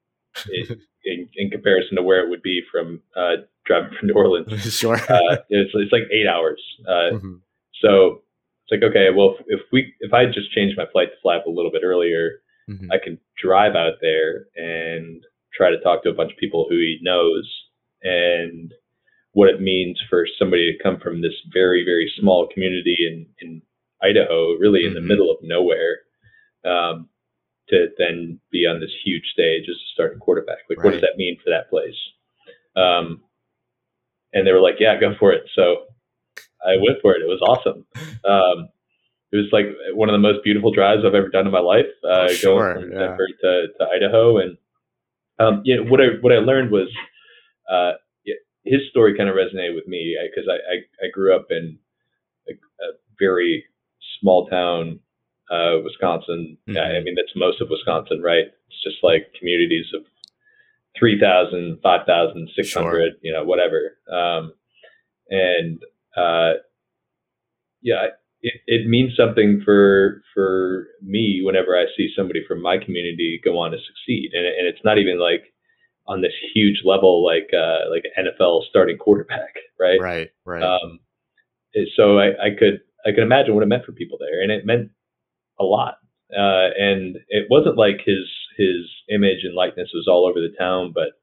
in, 0.52 0.80
in, 1.04 1.28
in, 1.36 1.50
comparison 1.50 1.96
to 1.96 2.02
where 2.02 2.24
it 2.24 2.30
would 2.30 2.42
be 2.42 2.60
from 2.70 3.00
uh, 3.16 3.42
driving 3.64 3.96
from 3.98 4.08
New 4.08 4.14
Orleans. 4.14 4.62
sure, 4.78 4.96
uh, 4.96 5.36
it's 5.48 5.70
it's 5.74 5.92
like 5.92 6.02
eight 6.12 6.26
hours. 6.28 6.62
Uh, 6.86 7.16
mm-hmm. 7.16 7.34
So 7.80 8.22
it's 8.66 8.82
like 8.82 8.90
okay, 8.90 9.08
well, 9.16 9.36
if, 9.38 9.60
if 9.60 9.60
we 9.72 9.94
if 10.00 10.12
I 10.12 10.26
just 10.26 10.52
changed 10.52 10.76
my 10.76 10.86
flight 10.92 11.08
to 11.08 11.20
fly 11.22 11.36
up 11.36 11.46
a 11.46 11.50
little 11.50 11.70
bit 11.70 11.82
earlier 11.84 12.42
Mm-hmm. 12.68 12.92
I 12.92 12.96
can 13.02 13.18
drive 13.42 13.74
out 13.74 13.94
there 14.00 14.46
and 14.56 15.22
try 15.56 15.70
to 15.70 15.80
talk 15.80 16.02
to 16.02 16.10
a 16.10 16.14
bunch 16.14 16.32
of 16.32 16.38
people 16.38 16.66
who 16.68 16.76
he 16.76 16.98
knows 17.02 17.50
and 18.02 18.72
what 19.32 19.48
it 19.48 19.60
means 19.60 20.00
for 20.08 20.26
somebody 20.38 20.72
to 20.72 20.82
come 20.82 20.98
from 21.00 21.20
this 21.20 21.34
very, 21.52 21.84
very 21.84 22.10
small 22.18 22.48
community 22.52 22.96
in, 23.00 23.26
in 23.40 23.62
Idaho, 24.02 24.54
really 24.54 24.84
in 24.84 24.92
mm-hmm. 24.92 24.94
the 24.94 25.00
middle 25.08 25.30
of 25.30 25.38
nowhere, 25.42 25.98
um, 26.64 27.08
to 27.68 27.88
then 27.98 28.40
be 28.52 28.66
on 28.66 28.80
this 28.80 28.92
huge 29.04 29.24
stage 29.32 29.64
as 29.68 29.76
a 29.76 29.92
starting 29.92 30.18
quarterback. 30.18 30.58
Like, 30.68 30.78
right. 30.78 30.84
what 30.84 30.92
does 30.92 31.00
that 31.00 31.16
mean 31.16 31.36
for 31.42 31.50
that 31.50 31.70
place? 31.70 31.96
Um, 32.76 33.22
and 34.32 34.46
they 34.46 34.52
were 34.52 34.60
like, 34.60 34.76
yeah, 34.80 34.98
go 34.98 35.14
for 35.18 35.32
it. 35.32 35.44
So 35.54 35.86
I 36.64 36.76
went 36.76 37.00
for 37.02 37.14
it. 37.14 37.22
It 37.22 37.28
was 37.28 37.40
awesome. 37.42 37.86
Um, 38.24 38.68
it 39.34 39.36
was 39.36 39.50
like 39.52 39.66
one 39.96 40.08
of 40.08 40.12
the 40.12 40.22
most 40.22 40.44
beautiful 40.44 40.70
drives 40.70 41.02
I've 41.04 41.14
ever 41.14 41.28
done 41.28 41.46
in 41.46 41.52
my 41.52 41.58
life. 41.58 41.90
Uh, 42.04 42.28
oh, 42.28 42.28
sure, 42.28 42.74
going 42.74 42.86
from 42.86 42.92
yeah. 42.92 43.06
Denver 43.08 43.28
to, 43.42 43.66
to 43.78 43.86
Idaho, 43.92 44.38
and 44.38 44.56
um, 45.40 45.62
yeah, 45.64 45.78
what 45.80 46.00
I 46.00 46.20
what 46.20 46.32
I 46.32 46.36
learned 46.36 46.70
was 46.70 46.86
uh, 47.68 47.98
yeah, 48.24 48.38
his 48.62 48.82
story 48.90 49.16
kind 49.16 49.28
of 49.28 49.34
resonated 49.34 49.74
with 49.74 49.88
me 49.88 50.16
because 50.30 50.48
I, 50.48 50.54
I, 50.54 51.06
I 51.06 51.10
grew 51.12 51.34
up 51.34 51.46
in 51.50 51.78
a, 52.48 52.52
a 52.52 52.88
very 53.18 53.64
small 54.20 54.46
town, 54.46 55.00
uh, 55.50 55.82
Wisconsin. 55.82 56.56
Mm-hmm. 56.68 56.78
I 56.78 57.00
mean, 57.02 57.16
that's 57.16 57.34
most 57.34 57.60
of 57.60 57.70
Wisconsin, 57.70 58.22
right? 58.22 58.46
It's 58.68 58.82
just 58.84 59.02
like 59.02 59.34
communities 59.36 59.86
of 59.94 60.02
3,000, 60.96 61.80
5,000, 61.82 62.50
600, 62.54 62.86
sure. 62.86 63.08
you 63.20 63.32
know, 63.32 63.42
whatever. 63.42 63.98
Um, 64.08 64.52
and 65.28 65.82
uh, 66.16 66.60
yeah, 67.82 68.06
it, 68.44 68.60
it 68.66 68.86
means 68.86 69.16
something 69.16 69.62
for 69.64 70.22
for 70.34 70.88
me 71.02 71.40
whenever 71.42 71.76
I 71.76 71.86
see 71.96 72.12
somebody 72.14 72.44
from 72.46 72.60
my 72.60 72.76
community 72.76 73.40
go 73.42 73.58
on 73.58 73.70
to 73.70 73.78
succeed, 73.78 74.30
and, 74.34 74.44
and 74.44 74.66
it's 74.68 74.84
not 74.84 74.98
even 74.98 75.18
like 75.18 75.52
on 76.06 76.20
this 76.20 76.34
huge 76.54 76.82
level 76.84 77.24
like 77.24 77.48
uh, 77.56 77.90
like 77.90 78.04
an 78.14 78.26
NFL 78.26 78.64
starting 78.68 78.98
quarterback, 78.98 79.54
right? 79.80 79.98
Right, 79.98 80.28
right. 80.44 80.62
Um, 80.62 81.00
so 81.96 82.18
I, 82.18 82.28
I 82.28 82.50
could 82.56 82.80
I 83.06 83.12
could 83.12 83.24
imagine 83.24 83.54
what 83.54 83.64
it 83.64 83.68
meant 83.68 83.86
for 83.86 83.92
people 83.92 84.18
there, 84.20 84.42
and 84.42 84.52
it 84.52 84.66
meant 84.66 84.90
a 85.58 85.64
lot. 85.64 85.94
Uh, 86.30 86.68
and 86.76 87.16
it 87.28 87.46
wasn't 87.48 87.78
like 87.78 88.00
his 88.04 88.28
his 88.58 88.84
image 89.08 89.40
and 89.42 89.54
likeness 89.54 89.88
was 89.94 90.06
all 90.06 90.28
over 90.28 90.40
the 90.40 90.54
town, 90.58 90.92
but 90.94 91.16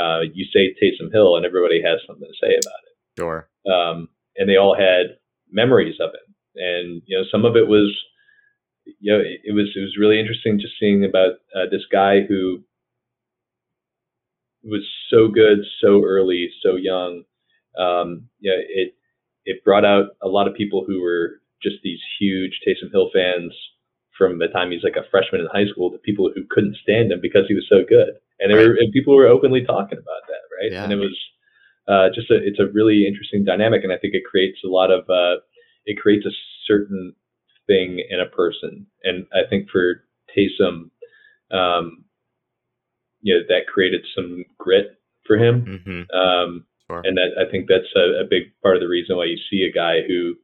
uh, 0.00 0.20
you 0.32 0.46
say 0.46 0.72
Taysom 0.72 1.12
Hill, 1.12 1.36
and 1.36 1.44
everybody 1.44 1.82
has 1.82 2.00
something 2.06 2.26
to 2.26 2.46
say 2.46 2.54
about 2.54 2.80
it. 2.86 3.20
Sure. 3.20 3.48
Um, 3.70 4.08
and 4.36 4.48
they 4.48 4.56
all 4.56 4.74
had 4.74 5.18
memories 5.50 5.96
of 6.00 6.10
it 6.14 6.31
and 6.56 7.02
you 7.06 7.16
know 7.16 7.24
some 7.30 7.44
of 7.44 7.56
it 7.56 7.68
was 7.68 7.96
you 8.84 9.12
know 9.12 9.20
it, 9.20 9.40
it 9.44 9.52
was 9.54 9.70
it 9.74 9.80
was 9.80 9.96
really 9.98 10.18
interesting 10.18 10.60
just 10.60 10.74
seeing 10.78 11.04
about 11.04 11.40
uh, 11.54 11.66
this 11.70 11.84
guy 11.90 12.20
who 12.28 12.62
was 14.64 14.86
so 15.10 15.28
good 15.28 15.58
so 15.80 16.02
early 16.04 16.50
so 16.62 16.76
young 16.76 17.22
um, 17.78 18.28
yeah 18.40 18.56
it 18.56 18.94
it 19.44 19.64
brought 19.64 19.84
out 19.84 20.06
a 20.22 20.28
lot 20.28 20.46
of 20.46 20.54
people 20.54 20.84
who 20.86 21.02
were 21.02 21.40
just 21.62 21.76
these 21.82 22.00
huge 22.20 22.58
Taysom 22.66 22.90
Hill 22.92 23.10
fans 23.12 23.52
from 24.16 24.38
the 24.38 24.48
time 24.48 24.70
he's 24.70 24.84
like 24.84 24.96
a 24.96 25.08
freshman 25.10 25.40
in 25.40 25.48
high 25.52 25.70
school 25.70 25.90
to 25.90 25.98
people 25.98 26.30
who 26.34 26.42
couldn't 26.50 26.76
stand 26.82 27.10
him 27.10 27.20
because 27.20 27.44
he 27.48 27.54
was 27.54 27.66
so 27.68 27.82
good 27.88 28.14
and 28.40 28.50
there 28.50 28.58
right. 28.58 28.68
were 28.68 28.74
and 28.74 28.92
people 28.92 29.16
were 29.16 29.26
openly 29.26 29.64
talking 29.64 29.98
about 29.98 30.22
that 30.28 30.42
right 30.60 30.72
yeah. 30.72 30.84
and 30.84 30.92
it 30.92 30.96
was 30.96 31.16
uh, 31.88 32.08
just 32.14 32.30
a 32.30 32.36
it's 32.38 32.60
a 32.60 32.70
really 32.72 33.06
interesting 33.06 33.44
dynamic 33.44 33.82
and 33.82 33.92
I 33.92 33.98
think 33.98 34.14
it 34.14 34.22
creates 34.28 34.58
a 34.64 34.68
lot 34.68 34.90
of 34.90 35.08
uh, 35.10 35.42
it 35.84 35.98
creates 35.98 36.26
a 36.26 36.30
certain 36.66 37.14
thing 37.66 38.02
in 38.08 38.20
a 38.20 38.26
person. 38.26 38.86
And 39.02 39.26
I 39.32 39.48
think 39.48 39.68
for 39.70 40.04
Taysom, 40.36 40.90
um, 41.50 42.04
you 43.20 43.34
know, 43.34 43.40
that 43.48 43.72
created 43.72 44.02
some 44.14 44.44
grit 44.58 44.98
for 45.26 45.36
him. 45.36 45.64
Mm-hmm. 45.86 46.16
Um, 46.16 46.66
sure. 46.90 47.02
And 47.04 47.16
that, 47.16 47.30
I 47.38 47.50
think 47.50 47.68
that's 47.68 47.92
a, 47.94 48.24
a, 48.24 48.26
big 48.28 48.52
part 48.62 48.76
of 48.76 48.82
the 48.82 48.88
reason 48.88 49.16
why 49.16 49.26
you 49.26 49.38
see 49.50 49.68
a 49.68 49.72
guy 49.72 50.00
who 50.06 50.34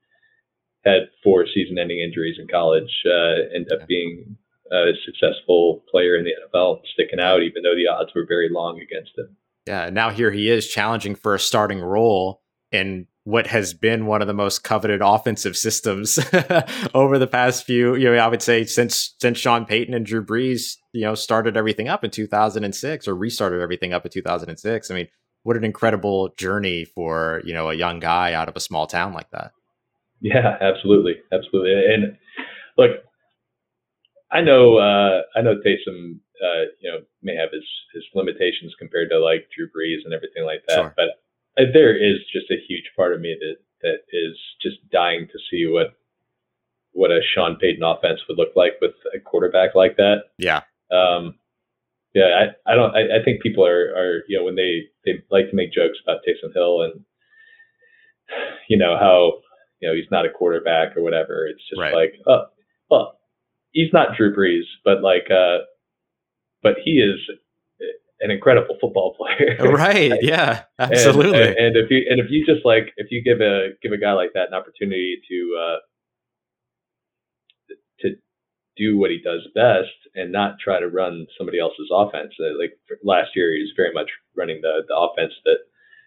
had 0.84 1.08
four 1.24 1.46
season 1.52 1.78
ending 1.78 1.98
injuries 1.98 2.36
in 2.38 2.46
college 2.46 2.90
uh, 3.06 3.54
end 3.54 3.68
up 3.72 3.86
being 3.88 4.36
a 4.70 4.92
successful 5.04 5.82
player 5.90 6.16
in 6.16 6.24
the 6.24 6.32
NFL, 6.46 6.80
sticking 6.92 7.20
out, 7.20 7.42
even 7.42 7.62
though 7.62 7.74
the 7.74 7.88
odds 7.88 8.10
were 8.14 8.26
very 8.26 8.48
long 8.50 8.80
against 8.80 9.16
him. 9.16 9.36
Yeah, 9.66 9.90
now 9.90 10.10
here 10.10 10.30
he 10.30 10.48
is 10.48 10.68
challenging 10.68 11.14
for 11.14 11.34
a 11.34 11.40
starting 11.40 11.80
role 11.80 12.42
in 12.72 13.06
what 13.24 13.46
has 13.46 13.74
been 13.74 14.06
one 14.06 14.22
of 14.22 14.26
the 14.26 14.34
most 14.34 14.64
coveted 14.64 15.00
offensive 15.02 15.56
systems 15.56 16.18
over 16.94 17.18
the 17.18 17.26
past 17.26 17.64
few, 17.64 17.94
you 17.94 18.10
know, 18.10 18.16
I 18.16 18.26
would 18.26 18.42
say 18.42 18.64
since 18.64 19.14
since 19.20 19.38
Sean 19.38 19.66
Payton 19.66 19.94
and 19.94 20.06
Drew 20.06 20.24
Brees, 20.24 20.76
you 20.92 21.02
know, 21.02 21.14
started 21.14 21.56
everything 21.56 21.88
up 21.88 22.04
in 22.04 22.10
2006 22.10 23.06
or 23.06 23.14
restarted 23.14 23.60
everything 23.60 23.92
up 23.92 24.04
in 24.04 24.10
2006. 24.10 24.90
I 24.90 24.94
mean, 24.94 25.08
what 25.42 25.56
an 25.56 25.64
incredible 25.64 26.30
journey 26.38 26.84
for, 26.84 27.42
you 27.44 27.52
know, 27.52 27.70
a 27.70 27.74
young 27.74 28.00
guy 28.00 28.32
out 28.32 28.48
of 28.48 28.56
a 28.56 28.60
small 28.60 28.86
town 28.86 29.12
like 29.12 29.30
that. 29.30 29.52
Yeah, 30.20 30.56
absolutely. 30.60 31.16
Absolutely. 31.32 31.72
And 31.72 32.16
look, 32.76 32.90
I 34.32 34.40
know 34.40 34.78
uh 34.78 35.22
I 35.36 35.42
know 35.42 35.56
Taysom 35.56 36.20
uh, 36.38 36.70
you 36.80 36.90
know, 36.90 36.98
may 37.22 37.34
have 37.34 37.50
his 37.52 37.66
his 37.94 38.04
limitations 38.14 38.74
compared 38.78 39.10
to 39.10 39.18
like 39.18 39.48
Drew 39.54 39.66
Brees 39.66 40.04
and 40.04 40.14
everything 40.14 40.44
like 40.44 40.62
that. 40.68 40.74
Sure. 40.74 40.94
But 40.96 41.18
there 41.72 41.96
is 41.96 42.18
just 42.32 42.50
a 42.50 42.62
huge 42.68 42.90
part 42.96 43.14
of 43.14 43.20
me 43.20 43.36
that 43.38 43.56
that 43.82 43.98
is 44.12 44.36
just 44.62 44.76
dying 44.90 45.28
to 45.30 45.38
see 45.50 45.66
what 45.66 45.94
what 46.92 47.10
a 47.10 47.20
Sean 47.34 47.56
Payton 47.56 47.82
offense 47.82 48.20
would 48.28 48.38
look 48.38 48.56
like 48.56 48.72
with 48.80 48.94
a 49.14 49.20
quarterback 49.20 49.74
like 49.74 49.96
that. 49.96 50.22
Yeah. 50.38 50.62
Um, 50.90 51.34
yeah, 52.14 52.50
I, 52.66 52.72
I 52.72 52.74
don't 52.74 52.94
I, 52.94 53.20
I 53.20 53.24
think 53.24 53.42
people 53.42 53.64
are 53.64 53.94
are 53.94 54.22
you 54.28 54.38
know 54.38 54.44
when 54.44 54.56
they 54.56 54.84
they 55.04 55.22
like 55.30 55.50
to 55.50 55.56
make 55.56 55.72
jokes 55.72 55.98
about 56.02 56.20
Taysom 56.26 56.54
Hill 56.54 56.82
and 56.82 57.04
you 58.68 58.76
know 58.78 58.96
how 58.98 59.40
you 59.80 59.88
know 59.88 59.94
he's 59.94 60.10
not 60.10 60.26
a 60.26 60.30
quarterback 60.30 60.96
or 60.96 61.02
whatever. 61.02 61.46
It's 61.46 61.62
just 61.68 61.80
right. 61.80 61.94
like 61.94 62.14
oh 62.26 62.46
well 62.90 63.18
he's 63.72 63.92
not 63.92 64.16
Drew 64.16 64.34
Brees, 64.34 64.64
but 64.84 65.02
like 65.02 65.30
uh 65.30 65.64
but 66.62 66.76
he 66.84 66.92
is 66.92 67.20
an 68.20 68.30
incredible 68.30 68.76
football 68.80 69.16
player. 69.18 69.56
right. 69.72 70.12
Yeah. 70.22 70.62
Absolutely. 70.78 71.40
And, 71.40 71.56
and, 71.56 71.76
if 71.76 71.90
you 71.90 72.06
and 72.08 72.20
if 72.20 72.26
you 72.30 72.44
just 72.44 72.64
like 72.64 72.92
if 72.96 73.08
you 73.10 73.22
give 73.22 73.40
a 73.40 73.70
give 73.82 73.92
a 73.92 73.98
guy 73.98 74.12
like 74.12 74.32
that 74.34 74.48
an 74.48 74.54
opportunity 74.54 75.20
to 75.28 75.58
uh, 75.60 75.76
to 78.00 78.14
do 78.76 78.96
what 78.96 79.10
he 79.10 79.18
does 79.22 79.46
best 79.54 79.94
and 80.14 80.32
not 80.32 80.58
try 80.62 80.80
to 80.80 80.88
run 80.88 81.26
somebody 81.36 81.58
else's 81.58 81.90
offense. 81.92 82.32
Uh, 82.40 82.56
like 82.58 82.78
last 83.02 83.30
year, 83.34 83.52
he 83.52 83.60
was 83.60 83.72
very 83.76 83.92
much 83.92 84.10
running 84.36 84.60
the 84.62 84.82
the 84.86 84.96
offense 84.96 85.32
that 85.44 85.58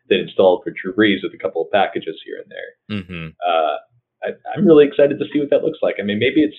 that 0.09 0.19
installed 0.19 0.63
for 0.63 0.71
Drew 0.71 0.93
Brees 0.93 1.23
with 1.23 1.33
a 1.33 1.41
couple 1.41 1.61
of 1.61 1.71
packages 1.71 2.19
here 2.25 2.41
and 2.41 2.51
there. 2.51 2.99
Mm-hmm. 2.99 3.27
Uh, 3.39 3.77
I, 4.23 4.29
I'm 4.53 4.65
really 4.65 4.87
excited 4.87 5.19
to 5.19 5.25
see 5.31 5.39
what 5.39 5.49
that 5.51 5.63
looks 5.63 5.79
like. 5.81 5.95
I 5.99 6.03
mean, 6.03 6.19
maybe 6.19 6.43
it's 6.43 6.57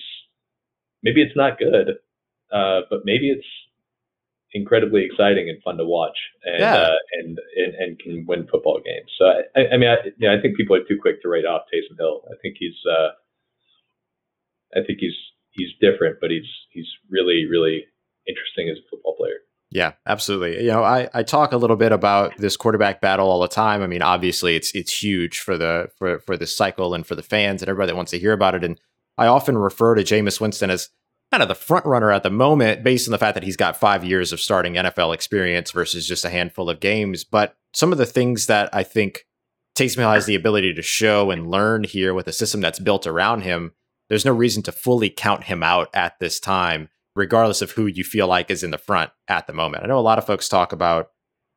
maybe 1.03 1.21
it's 1.21 1.35
not 1.35 1.59
good, 1.59 1.99
uh, 2.51 2.81
but 2.89 3.01
maybe 3.05 3.29
it's 3.29 3.47
incredibly 4.53 5.03
exciting 5.03 5.49
and 5.49 5.61
fun 5.63 5.77
to 5.77 5.85
watch, 5.85 6.17
and 6.43 6.59
yeah. 6.59 6.75
uh, 6.75 6.95
and, 7.19 7.39
and, 7.57 7.75
and 7.75 7.99
can 7.99 8.25
win 8.27 8.47
football 8.51 8.79
games. 8.83 9.11
So 9.17 9.25
I, 9.55 9.73
I 9.73 9.77
mean, 9.77 9.89
I, 9.89 9.95
you 10.17 10.27
know, 10.27 10.37
I 10.37 10.41
think 10.41 10.57
people 10.57 10.75
are 10.75 10.83
too 10.87 10.97
quick 11.01 11.21
to 11.21 11.29
write 11.29 11.45
off 11.45 11.63
Taysom 11.73 11.97
Hill. 11.97 12.21
I 12.27 12.35
think 12.41 12.55
he's 12.59 12.77
uh, 12.89 13.09
I 14.79 14.85
think 14.85 14.99
he's 14.99 15.17
he's 15.51 15.69
different, 15.81 16.17
but 16.21 16.29
he's 16.29 16.49
he's 16.71 16.87
really 17.09 17.45
really 17.49 17.85
interesting 18.27 18.69
as 18.69 18.77
a 18.77 18.87
football 18.89 19.15
player. 19.17 19.39
Yeah, 19.71 19.93
absolutely. 20.05 20.63
You 20.63 20.71
know, 20.71 20.83
I, 20.83 21.09
I 21.15 21.23
talk 21.23 21.51
a 21.51 21.57
little 21.57 21.75
bit 21.75 21.91
about 21.91 22.37
this 22.37 22.55
quarterback 22.55 23.01
battle 23.01 23.27
all 23.27 23.39
the 23.39 23.47
time. 23.47 23.81
I 23.81 23.87
mean, 23.87 24.03
obviously 24.03 24.55
it's 24.55 24.73
it's 24.75 25.01
huge 25.01 25.39
for 25.39 25.57
the 25.57 25.89
for 25.97 26.19
for 26.19 26.37
the 26.37 26.45
cycle 26.45 26.93
and 26.93 27.07
for 27.07 27.15
the 27.15 27.23
fans 27.23 27.61
and 27.61 27.69
everybody 27.69 27.91
that 27.91 27.95
wants 27.95 28.11
to 28.11 28.19
hear 28.19 28.33
about 28.33 28.53
it. 28.53 28.63
And 28.63 28.79
I 29.17 29.25
often 29.25 29.57
refer 29.57 29.95
to 29.95 30.03
Jameis 30.03 30.39
Winston 30.39 30.69
as 30.69 30.89
kind 31.33 31.41
of 31.41 31.49
the 31.49 31.55
front 31.55 31.83
runner 31.87 32.11
at 32.11 32.21
the 32.21 32.29
moment 32.29 32.83
based 32.83 33.07
on 33.07 33.11
the 33.11 33.17
fact 33.17 33.33
that 33.33 33.41
he's 33.41 33.57
got 33.57 33.75
five 33.75 34.03
years 34.03 34.31
of 34.31 34.39
starting 34.39 34.75
NFL 34.75 35.15
experience 35.15 35.71
versus 35.71 36.07
just 36.07 36.23
a 36.23 36.29
handful 36.29 36.69
of 36.69 36.79
games. 36.79 37.23
But 37.23 37.55
some 37.73 37.91
of 37.91 37.97
the 37.97 38.05
things 38.05 38.45
that 38.45 38.69
I 38.71 38.83
think 38.83 39.25
Taysom 39.75 39.97
Hill 39.97 40.11
has 40.11 40.27
the 40.27 40.35
ability 40.35 40.75
to 40.75 40.83
show 40.83 41.31
and 41.31 41.49
learn 41.49 41.85
here 41.85 42.13
with 42.13 42.27
a 42.27 42.31
system 42.31 42.61
that's 42.61 42.77
built 42.77 43.07
around 43.07 43.41
him, 43.41 43.71
there's 44.09 44.25
no 44.25 44.31
reason 44.31 44.61
to 44.61 44.71
fully 44.71 45.09
count 45.09 45.45
him 45.45 45.63
out 45.63 45.89
at 45.95 46.19
this 46.19 46.39
time, 46.39 46.89
regardless 47.15 47.63
of 47.63 47.71
who 47.71 47.87
you 47.87 48.03
feel 48.03 48.27
like 48.27 48.51
is 48.51 48.61
in 48.61 48.69
the 48.69 48.77
front 48.77 49.09
at 49.27 49.47
the 49.47 49.53
moment. 49.53 49.83
I 49.83 49.87
know 49.87 49.97
a 49.97 50.01
lot 50.01 50.19
of 50.19 50.27
folks 50.27 50.47
talk 50.47 50.71
about 50.71 51.09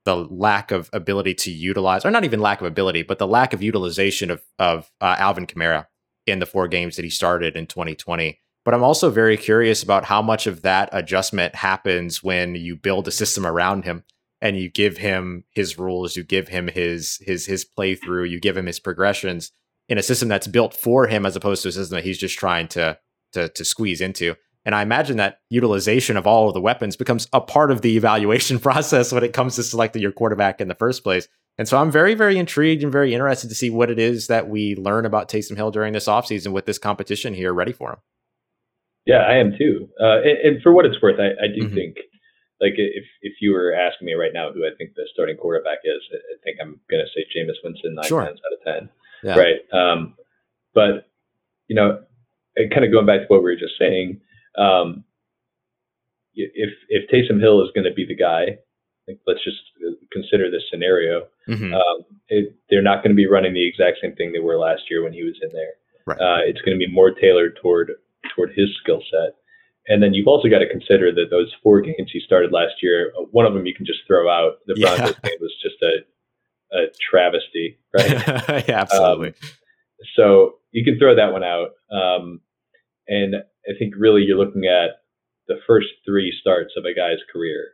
the 0.07 0.17
lack 0.17 0.71
of 0.71 0.89
ability 0.95 1.35
to 1.35 1.51
utilize, 1.51 2.07
or 2.07 2.11
not 2.11 2.25
even 2.25 2.41
lack 2.41 2.63
of 2.63 2.67
ability, 2.67 3.03
but 3.03 3.19
the 3.19 3.27
lack 3.27 3.53
of 3.53 3.63
utilization 3.63 4.31
of 4.31 4.43
of 4.59 4.91
uh, 5.03 5.17
Alvin 5.19 5.47
Kamara 5.47 5.85
in 6.27 6.39
the 6.39 6.47
four 6.47 6.67
games 6.67 6.97
that 6.97 7.05
he 7.05 7.11
started 7.11 7.57
in 7.57 7.67
2020. 7.67 8.41
But 8.67 8.75
I'm 8.75 8.83
also 8.83 9.11
very 9.11 9.37
curious 9.37 9.85
about 9.85 10.07
how 10.07 10.21
much 10.21 10.49
of 10.49 10.63
that 10.63 10.89
adjustment 10.91 11.55
happens 11.55 12.25
when 12.25 12.57
you 12.57 12.75
build 12.75 13.07
a 13.07 13.13
system 13.13 13.47
around 13.47 13.85
him 13.85 14.03
and 14.41 14.59
you 14.59 14.69
give 14.69 14.97
him 14.97 15.45
his 15.51 15.79
rules, 15.79 16.17
you 16.17 16.25
give 16.25 16.49
him 16.49 16.67
his 16.67 17.21
his 17.23 17.47
his 17.47 17.65
playthrough, 17.65 18.29
you 18.29 18.41
give 18.41 18.57
him 18.57 18.67
his 18.67 18.81
progressions 18.81 19.53
in 19.89 19.99
a 19.99 20.03
system 20.03 20.29
that's 20.29 20.49
built 20.49 20.75
for 20.75 21.07
him 21.07 21.25
as 21.25 21.37
opposed 21.37 21.63
to 21.63 21.69
a 21.69 21.73
system 21.73 21.95
that 21.95 22.03
he's 22.03 22.19
just 22.19 22.37
trying 22.37 22.67
to 22.67 22.99
to, 23.35 23.49
to 23.51 23.65
squeeze 23.65 24.01
into. 24.01 24.35
And 24.65 24.75
I 24.75 24.83
imagine 24.83 25.17
that 25.19 25.39
utilization 25.49 26.17
of 26.17 26.27
all 26.27 26.49
of 26.49 26.55
the 26.55 26.61
weapons 26.61 26.97
becomes 26.97 27.29
a 27.33 27.41
part 27.41 27.71
of 27.71 27.83
the 27.83 27.97
evaluation 27.97 28.59
process 28.69 29.13
when 29.13 29.23
it 29.23 29.33
comes 29.33 29.55
to 29.55 29.63
selecting 29.63 30.03
your 30.03 30.11
quarterback 30.11 30.61
in 30.61 30.67
the 30.67 30.75
first 30.75 31.05
place. 31.05 31.29
And 31.57 31.69
so 31.69 31.79
I'm 31.79 31.93
very, 31.93 32.15
very 32.15 32.37
intrigued 32.37 32.83
and 32.83 32.91
very 32.91 33.15
interested 33.15 33.47
to 33.49 33.55
see 33.55 33.71
what 33.71 33.93
it 33.93 34.01
is 34.01 34.27
that 34.27 34.49
we 34.49 34.75
learn 34.75 35.07
about 35.07 35.29
Taysom 35.29 35.55
Hill 35.55 35.71
during 35.71 35.93
this 35.93 36.09
offseason 36.09 36.51
with 36.51 36.67
this 36.67 36.79
competition 36.79 37.33
here 37.33 37.55
ready 37.55 37.73
for 37.73 37.93
him. 37.93 37.99
Yeah, 39.07 39.23
I 39.23 39.37
am 39.37 39.53
too. 39.57 39.89
Uh, 40.01 40.19
and, 40.23 40.39
and, 40.43 40.63
for 40.63 40.73
what 40.73 40.85
it's 40.85 41.01
worth, 41.01 41.21
I, 41.21 41.31
I 41.39 41.47
do 41.47 41.67
mm-hmm. 41.67 41.75
think, 41.75 41.97
like, 42.61 42.75
if 42.77 43.05
if 43.23 43.35
you 43.41 43.53
were 43.53 43.73
asking 43.73 44.07
me 44.07 44.15
right 44.15 44.33
now 44.35 44.53
who 44.53 44.67
I 44.67 44.75
think 44.77 44.95
the 44.95 45.07
starting 45.13 45.37
quarterback 45.37 45.79
is, 45.85 46.03
I 46.13 46.43
think 46.43 46.59
I'm 46.61 46.81
going 46.91 47.05
to 47.05 47.11
say 47.15 47.25
Jameis 47.31 47.63
Winston 47.63 47.95
nine 47.95 48.07
sure. 48.07 48.25
times 48.25 48.41
out 48.45 48.59
of 48.59 48.65
ten. 48.65 48.91
Yeah. 49.23 49.39
Right. 49.39 49.61
Um, 49.73 50.15
but 50.75 51.09
you 51.69 51.77
know, 51.77 52.03
kind 52.57 52.85
of 52.85 52.93
going 52.93 53.07
back 53.07 53.21
to 53.21 53.27
what 53.29 53.43
we 53.43 53.51
were 53.51 53.57
just 53.57 53.79
saying, 53.79 54.21
um, 54.59 55.05
if 56.35 56.71
if 56.89 57.09
Taysom 57.09 57.41
Hill 57.41 57.63
is 57.63 57.71
going 57.75 57.85
to 57.87 57.95
be 57.95 58.07
the 58.07 58.17
guy, 58.17 58.59
like, 59.07 59.21
let's 59.27 59.45
just 59.45 59.59
consider 60.13 60.51
this 60.51 60.65
scenario. 60.71 61.27
Mm-hmm. 61.49 61.75
Um, 61.75 62.05
it, 62.29 62.57
they're 62.71 62.83
not 62.83 63.03
going 63.05 63.11
to 63.11 63.17
be 63.17 63.29
running 63.29 63.55
the 63.55 63.67
exact 63.67 63.99
same 64.03 64.17
thing 64.17 64.33
they 64.33 64.41
were 64.41 64.59
last 64.59 64.83
year 64.91 65.03
when 65.03 65.13
he 65.13 65.23
was 65.23 65.39
in 65.43 65.51
there. 65.53 65.75
Right. 66.07 66.21
Uh, 66.21 66.41
it's 66.47 66.61
going 66.61 66.79
to 66.79 66.85
be 66.85 66.93
more 66.93 67.11
tailored 67.11 67.59
toward 67.61 67.93
toward 68.35 68.51
his 68.57 68.69
skill 68.83 69.03
set. 69.11 69.35
And 69.89 70.03
then 70.03 70.15
you've 70.15 70.27
also 70.27 70.49
got 70.49 70.59
to 70.59 70.69
consider 70.69 71.13
that 71.13 71.31
those 71.31 71.55
four 71.63 71.81
games 71.81 72.11
he 72.13 72.21
started 72.21 72.53
last 72.53 72.83
year, 72.83 73.13
uh, 73.19 73.23
one 73.31 73.47
of 73.47 73.55
them 73.55 73.67
you 73.67 73.75
can 73.75 73.87
just 73.87 74.01
throw 74.07 74.29
out. 74.29 74.55
The 74.67 74.75
Broncos 74.81 75.15
yeah. 75.23 75.31
game 75.31 75.39
was 75.41 75.55
just 75.63 75.81
a, 75.83 76.77
a 76.77 76.87
travesty, 77.11 77.79
right? 77.95 78.11
yeah, 78.69 78.81
absolutely. 78.81 79.29
Um, 79.29 79.35
so 80.17 80.57
you 80.73 80.85
can 80.85 80.99
throw 80.99 81.15
that 81.15 81.33
one 81.33 81.45
out. 81.45 81.71
Um, 81.91 82.41
and 83.07 83.37
I 83.37 83.79
think 83.79 83.95
really 83.97 84.23
you're 84.23 84.39
looking 84.39 84.65
at 84.65 85.03
the 85.47 85.61
first 85.67 85.89
three 86.05 86.35
starts 86.41 86.73
of 86.77 86.85
a 86.85 86.95
guy's 86.95 87.23
career. 87.33 87.69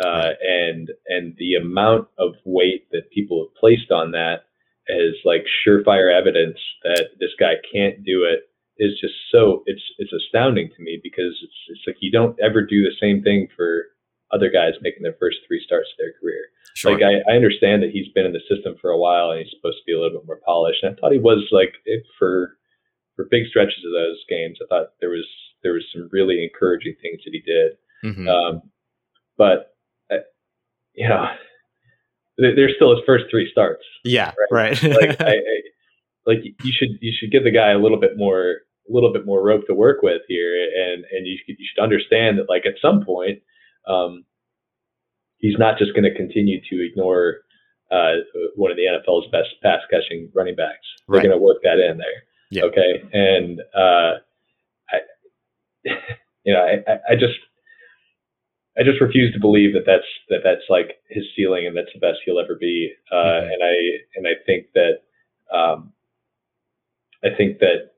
Uh, 0.00 0.30
and 0.40 0.90
and 1.08 1.34
the 1.38 1.54
amount 1.54 2.06
of 2.18 2.34
weight 2.44 2.86
that 2.92 3.10
people 3.12 3.44
have 3.44 3.60
placed 3.60 3.90
on 3.90 4.12
that 4.12 4.44
as 4.88 5.14
like 5.24 5.44
surefire 5.66 6.16
evidence 6.16 6.58
that 6.84 7.08
this 7.18 7.32
guy 7.40 7.54
can't 7.72 8.04
do 8.04 8.22
it 8.22 8.48
is 8.78 8.98
just 9.00 9.14
so 9.30 9.62
it's 9.66 9.82
it's 9.98 10.12
astounding 10.12 10.70
to 10.76 10.82
me 10.82 11.00
because 11.02 11.36
it's 11.42 11.60
it's 11.68 11.82
like 11.86 11.96
you 12.00 12.10
don't 12.10 12.38
ever 12.40 12.62
do 12.62 12.82
the 12.82 12.94
same 13.00 13.22
thing 13.22 13.48
for 13.56 13.86
other 14.32 14.50
guys 14.50 14.74
making 14.82 15.02
their 15.02 15.16
first 15.18 15.38
three 15.46 15.62
starts 15.64 15.88
of 15.92 15.98
their 15.98 16.12
career. 16.20 16.46
Sure. 16.74 16.92
Like 16.92 17.02
I, 17.02 17.32
I 17.32 17.34
understand 17.34 17.82
that 17.82 17.90
he's 17.90 18.12
been 18.14 18.26
in 18.26 18.32
the 18.32 18.44
system 18.48 18.76
for 18.80 18.90
a 18.90 18.98
while 18.98 19.30
and 19.30 19.40
he's 19.40 19.50
supposed 19.50 19.78
to 19.78 19.86
be 19.86 19.92
a 19.92 20.00
little 20.00 20.18
bit 20.18 20.26
more 20.26 20.40
polished. 20.44 20.82
And 20.82 20.94
I 20.94 21.00
thought 21.00 21.12
he 21.12 21.18
was 21.18 21.48
like 21.50 21.74
for 22.18 22.56
for 23.16 23.26
big 23.30 23.46
stretches 23.48 23.82
of 23.84 23.92
those 23.92 24.22
games. 24.28 24.58
I 24.62 24.66
thought 24.68 24.94
there 25.00 25.10
was 25.10 25.26
there 25.62 25.72
was 25.72 25.84
some 25.92 26.08
really 26.12 26.44
encouraging 26.44 26.94
things 27.02 27.20
that 27.24 27.32
he 27.32 27.40
did. 27.40 27.72
Mm-hmm. 28.04 28.28
Um, 28.28 28.62
but 29.36 29.74
uh, 30.10 30.22
you 30.94 31.08
know, 31.08 31.26
there's 32.36 32.74
still 32.76 32.94
his 32.94 33.04
first 33.04 33.24
three 33.30 33.48
starts. 33.50 33.84
Yeah, 34.04 34.32
right. 34.52 34.80
right. 34.80 34.82
like, 34.82 35.20
I, 35.20 35.30
I, 35.30 35.60
like 36.26 36.38
you 36.44 36.72
should 36.72 36.90
you 37.00 37.12
should 37.18 37.32
give 37.32 37.44
the 37.44 37.50
guy 37.50 37.72
a 37.72 37.78
little 37.78 37.98
bit 37.98 38.12
more 38.16 38.58
a 38.88 38.92
little 38.92 39.12
bit 39.12 39.26
more 39.26 39.42
rope 39.44 39.66
to 39.66 39.74
work 39.74 40.02
with 40.02 40.22
here, 40.28 40.54
and 40.54 41.04
and 41.10 41.26
you, 41.26 41.38
you 41.46 41.56
should 41.58 41.82
understand 41.82 42.38
that 42.38 42.48
like 42.48 42.66
at 42.66 42.74
some 42.80 43.04
point, 43.04 43.42
um, 43.86 44.24
he's 45.38 45.58
not 45.58 45.78
just 45.78 45.94
going 45.94 46.04
to 46.04 46.14
continue 46.14 46.60
to 46.70 46.86
ignore 46.86 47.38
uh, 47.90 48.20
one 48.56 48.70
of 48.70 48.76
the 48.76 48.84
NFL's 48.84 49.30
best 49.30 49.48
pass 49.62 49.80
catching 49.90 50.30
running 50.34 50.56
backs. 50.56 50.86
They're 51.08 51.18
right. 51.18 51.26
going 51.26 51.38
to 51.38 51.44
work 51.44 51.58
that 51.62 51.78
in 51.78 51.98
there. 51.98 52.64
Okay, 52.64 53.02
and 53.12 53.60
uh, 53.74 54.18
I, 54.90 54.98
you 56.44 56.54
know, 56.54 56.60
I, 56.60 57.12
I 57.12 57.14
just. 57.14 57.38
I 58.80 58.84
just 58.84 59.00
refuse 59.00 59.34
to 59.34 59.40
believe 59.40 59.72
that 59.72 59.82
that's 59.84 60.06
that 60.28 60.42
that's 60.44 60.62
like 60.70 61.02
his 61.10 61.24
ceiling 61.34 61.66
and 61.66 61.76
that's 61.76 61.90
the 61.92 61.98
best 61.98 62.18
he'll 62.24 62.38
ever 62.38 62.54
be. 62.54 62.92
Uh, 63.10 63.16
mm-hmm. 63.16 63.46
And 63.50 63.60
I 63.60 63.74
and 64.14 64.26
I 64.28 64.34
think 64.46 64.66
that 64.74 65.02
um, 65.52 65.92
I 67.24 67.30
think 67.36 67.58
that 67.58 67.90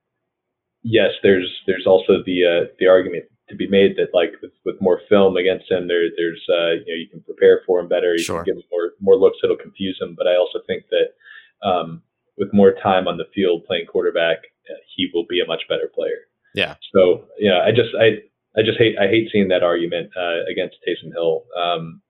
yes, 0.82 1.10
there's 1.22 1.50
there's 1.66 1.86
also 1.86 2.22
the 2.24 2.44
uh, 2.44 2.72
the 2.78 2.86
argument 2.86 3.24
to 3.48 3.56
be 3.56 3.68
made 3.68 3.96
that 3.96 4.14
like 4.14 4.32
with, 4.42 4.52
with 4.64 4.80
more 4.80 5.00
film 5.08 5.36
against 5.36 5.70
him, 5.70 5.88
there 5.88 6.08
there's 6.16 6.44
uh, 6.48 6.72
you 6.84 6.92
know 6.92 6.98
you 6.98 7.08
can 7.10 7.20
prepare 7.22 7.62
for 7.66 7.80
him 7.80 7.88
better. 7.88 8.12
You 8.12 8.22
sure. 8.22 8.44
can 8.44 8.54
give 8.54 8.56
him 8.56 8.68
more 8.70 8.90
more 9.00 9.16
looks 9.16 9.38
that'll 9.42 9.56
confuse 9.56 9.98
him. 10.00 10.14
But 10.16 10.26
I 10.26 10.36
also 10.36 10.60
think 10.66 10.84
that 10.90 11.68
um, 11.68 12.02
with 12.38 12.52
more 12.52 12.72
time 12.72 13.08
on 13.08 13.16
the 13.16 13.28
field 13.34 13.64
playing 13.66 13.86
quarterback, 13.86 14.38
uh, 14.70 14.80
he 14.96 15.10
will 15.12 15.26
be 15.28 15.40
a 15.40 15.46
much 15.46 15.62
better 15.68 15.90
player. 15.92 16.28
Yeah. 16.54 16.76
So 16.92 17.26
yeah, 17.38 17.60
I 17.64 17.70
just 17.70 17.94
I 17.98 18.22
I 18.58 18.62
just 18.62 18.78
hate 18.78 18.96
I 18.98 19.08
hate 19.08 19.28
seeing 19.32 19.48
that 19.48 19.62
argument 19.62 20.10
uh, 20.16 20.50
against 20.50 20.76
Taysom 20.86 21.12
Hill. 21.12 21.44
Um, 21.56 22.02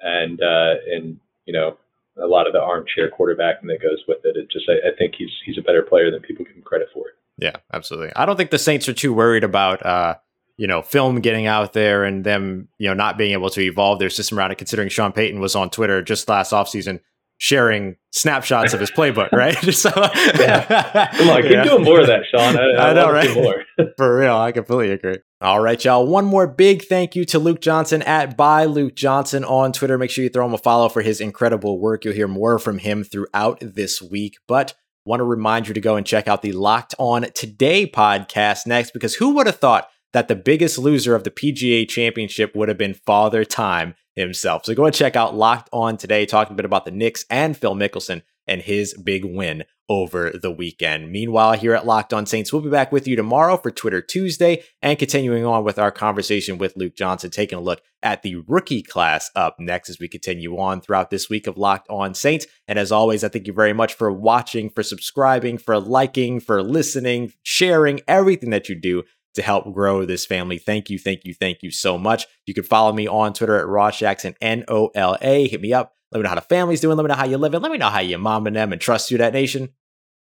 and 0.00 0.40
uh, 0.40 0.74
and 0.92 1.18
you 1.44 1.52
know 1.52 1.76
a 2.22 2.26
lot 2.26 2.46
of 2.46 2.52
the 2.52 2.60
armchair 2.60 3.10
quarterbacking 3.10 3.66
that 3.66 3.82
goes 3.82 4.02
with 4.08 4.18
it. 4.24 4.36
It 4.36 4.50
just 4.50 4.68
I, 4.68 4.88
I, 4.88 4.96
think 4.96 5.14
he's 5.16 5.30
he's 5.44 5.58
a 5.58 5.62
better 5.62 5.82
player 5.82 6.10
than 6.10 6.20
people 6.20 6.44
give 6.44 6.56
him 6.56 6.62
credit 6.62 6.88
for. 6.92 7.06
Yeah, 7.38 7.56
absolutely. 7.72 8.12
I 8.16 8.26
don't 8.26 8.36
think 8.36 8.50
the 8.50 8.58
Saints 8.58 8.88
are 8.88 8.92
too 8.92 9.12
worried 9.12 9.44
about 9.44 9.84
uh, 9.84 10.16
you 10.56 10.66
know 10.66 10.82
film 10.82 11.20
getting 11.20 11.46
out 11.46 11.72
there 11.72 12.04
and 12.04 12.24
them 12.24 12.68
you 12.78 12.88
know 12.88 12.94
not 12.94 13.16
being 13.16 13.32
able 13.32 13.50
to 13.50 13.60
evolve 13.60 13.98
their 13.98 14.10
system 14.10 14.38
around 14.38 14.52
it. 14.52 14.58
Considering 14.58 14.88
Sean 14.88 15.12
Payton 15.12 15.40
was 15.40 15.54
on 15.54 15.70
Twitter 15.70 16.02
just 16.02 16.28
last 16.28 16.52
offseason 16.52 17.00
sharing 17.38 17.96
snapshots 18.10 18.74
of 18.74 18.80
his 18.80 18.90
playbook, 18.90 19.32
right? 19.32 19.54
so, 19.74 19.90
yeah. 20.38 21.08
Come 21.16 21.30
on, 21.30 21.42
keep 21.42 21.50
yeah. 21.52 21.64
doing 21.64 21.84
more 21.84 22.00
of 22.00 22.08
that, 22.08 22.24
Sean. 22.30 22.58
I, 22.58 22.72
I, 22.72 22.90
I 22.90 22.92
know, 22.92 23.10
right? 23.10 23.32
more. 23.34 23.64
For 23.96 24.18
real, 24.18 24.36
I 24.36 24.52
completely 24.52 24.92
agree. 24.92 25.18
All 25.40 25.60
right, 25.60 25.82
y'all. 25.82 26.06
One 26.06 26.24
more 26.24 26.48
big 26.48 26.84
thank 26.84 27.14
you 27.14 27.24
to 27.26 27.38
Luke 27.38 27.60
Johnson 27.60 28.02
at 28.02 28.36
by 28.36 28.64
Luke 28.64 28.96
Johnson 28.96 29.44
on 29.44 29.72
Twitter. 29.72 29.96
Make 29.96 30.10
sure 30.10 30.24
you 30.24 30.30
throw 30.30 30.44
him 30.44 30.54
a 30.54 30.58
follow 30.58 30.88
for 30.88 31.00
his 31.00 31.20
incredible 31.20 31.80
work. 31.80 32.04
You'll 32.04 32.14
hear 32.14 32.28
more 32.28 32.58
from 32.58 32.78
him 32.78 33.04
throughout 33.04 33.58
this 33.60 34.02
week. 34.02 34.38
But 34.48 34.74
want 35.08 35.20
to 35.20 35.24
remind 35.24 35.66
you 35.66 35.72
to 35.72 35.80
go 35.80 35.96
and 35.96 36.06
check 36.06 36.28
out 36.28 36.42
the 36.42 36.52
Locked 36.52 36.94
On 36.98 37.24
Today 37.34 37.86
podcast 37.86 38.66
next, 38.66 38.92
because 38.92 39.14
who 39.14 39.30
would 39.30 39.46
have 39.46 39.58
thought 39.58 39.88
that 40.12 40.28
the 40.28 40.36
biggest 40.36 40.76
loser 40.76 41.14
of 41.14 41.24
the 41.24 41.30
PGA 41.30 41.88
Championship 41.88 42.54
would 42.54 42.68
have 42.68 42.76
been 42.76 42.92
Father 42.92 43.42
Time 43.42 43.94
himself? 44.14 44.66
So 44.66 44.74
go 44.74 44.84
and 44.84 44.94
check 44.94 45.16
out 45.16 45.34
Locked 45.34 45.70
On 45.72 45.96
Today, 45.96 46.26
talking 46.26 46.52
a 46.52 46.56
bit 46.56 46.66
about 46.66 46.84
the 46.84 46.90
Knicks 46.90 47.24
and 47.30 47.56
Phil 47.56 47.74
Mickelson 47.74 48.20
and 48.48 48.62
his 48.62 48.94
big 48.94 49.24
win 49.24 49.64
over 49.88 50.30
the 50.30 50.50
weekend. 50.50 51.10
Meanwhile, 51.10 51.54
here 51.54 51.72
at 51.72 51.86
Locked 51.86 52.12
On 52.12 52.26
Saints, 52.26 52.52
we'll 52.52 52.62
be 52.62 52.68
back 52.70 52.92
with 52.92 53.08
you 53.08 53.16
tomorrow 53.16 53.56
for 53.56 53.70
Twitter 53.70 54.02
Tuesday 54.02 54.62
and 54.82 54.98
continuing 54.98 55.46
on 55.46 55.64
with 55.64 55.78
our 55.78 55.90
conversation 55.90 56.58
with 56.58 56.76
Luke 56.76 56.94
Johnson, 56.94 57.30
taking 57.30 57.58
a 57.58 57.62
look 57.62 57.80
at 58.02 58.22
the 58.22 58.36
rookie 58.46 58.82
class 58.82 59.30
up 59.34 59.56
next 59.58 59.88
as 59.88 59.98
we 59.98 60.06
continue 60.06 60.58
on 60.58 60.80
throughout 60.80 61.10
this 61.10 61.30
week 61.30 61.46
of 61.46 61.56
Locked 61.56 61.88
On 61.88 62.12
Saints. 62.14 62.46
And 62.66 62.78
as 62.78 62.92
always, 62.92 63.24
I 63.24 63.28
thank 63.28 63.46
you 63.46 63.52
very 63.52 63.72
much 63.72 63.94
for 63.94 64.12
watching, 64.12 64.68
for 64.70 64.82
subscribing, 64.82 65.56
for 65.56 65.80
liking, 65.80 66.40
for 66.40 66.62
listening, 66.62 67.32
sharing, 67.42 68.00
everything 68.06 68.50
that 68.50 68.68
you 68.68 68.74
do 68.74 69.04
to 69.34 69.42
help 69.42 69.72
grow 69.72 70.04
this 70.04 70.26
family. 70.26 70.58
Thank 70.58 70.90
you, 70.90 70.98
thank 70.98 71.24
you, 71.24 71.32
thank 71.32 71.62
you 71.62 71.70
so 71.70 71.96
much. 71.96 72.26
You 72.44 72.54
can 72.54 72.64
follow 72.64 72.92
me 72.92 73.06
on 73.06 73.32
Twitter 73.32 73.58
at 73.58 73.66
Ross 73.66 74.02
N 74.02 74.64
O 74.68 74.88
L 74.94 75.16
A. 75.22 75.48
Hit 75.48 75.60
me 75.60 75.72
up 75.72 75.94
let 76.10 76.18
me 76.18 76.22
know 76.22 76.30
how 76.30 76.34
the 76.34 76.40
family's 76.42 76.80
doing. 76.80 76.96
Let 76.96 77.02
me 77.02 77.08
know 77.08 77.14
how 77.14 77.26
you're 77.26 77.38
living. 77.38 77.60
Let 77.60 77.72
me 77.72 77.78
know 77.78 77.90
how 77.90 78.00
your 78.00 78.18
mom 78.18 78.46
and 78.46 78.56
them 78.56 78.72
and 78.72 78.80
trust 78.80 79.10
you, 79.10 79.18
that 79.18 79.32
nation. 79.32 79.70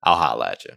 I'll 0.03 0.17
holla 0.17 0.51
at 0.51 0.65
you. 0.65 0.71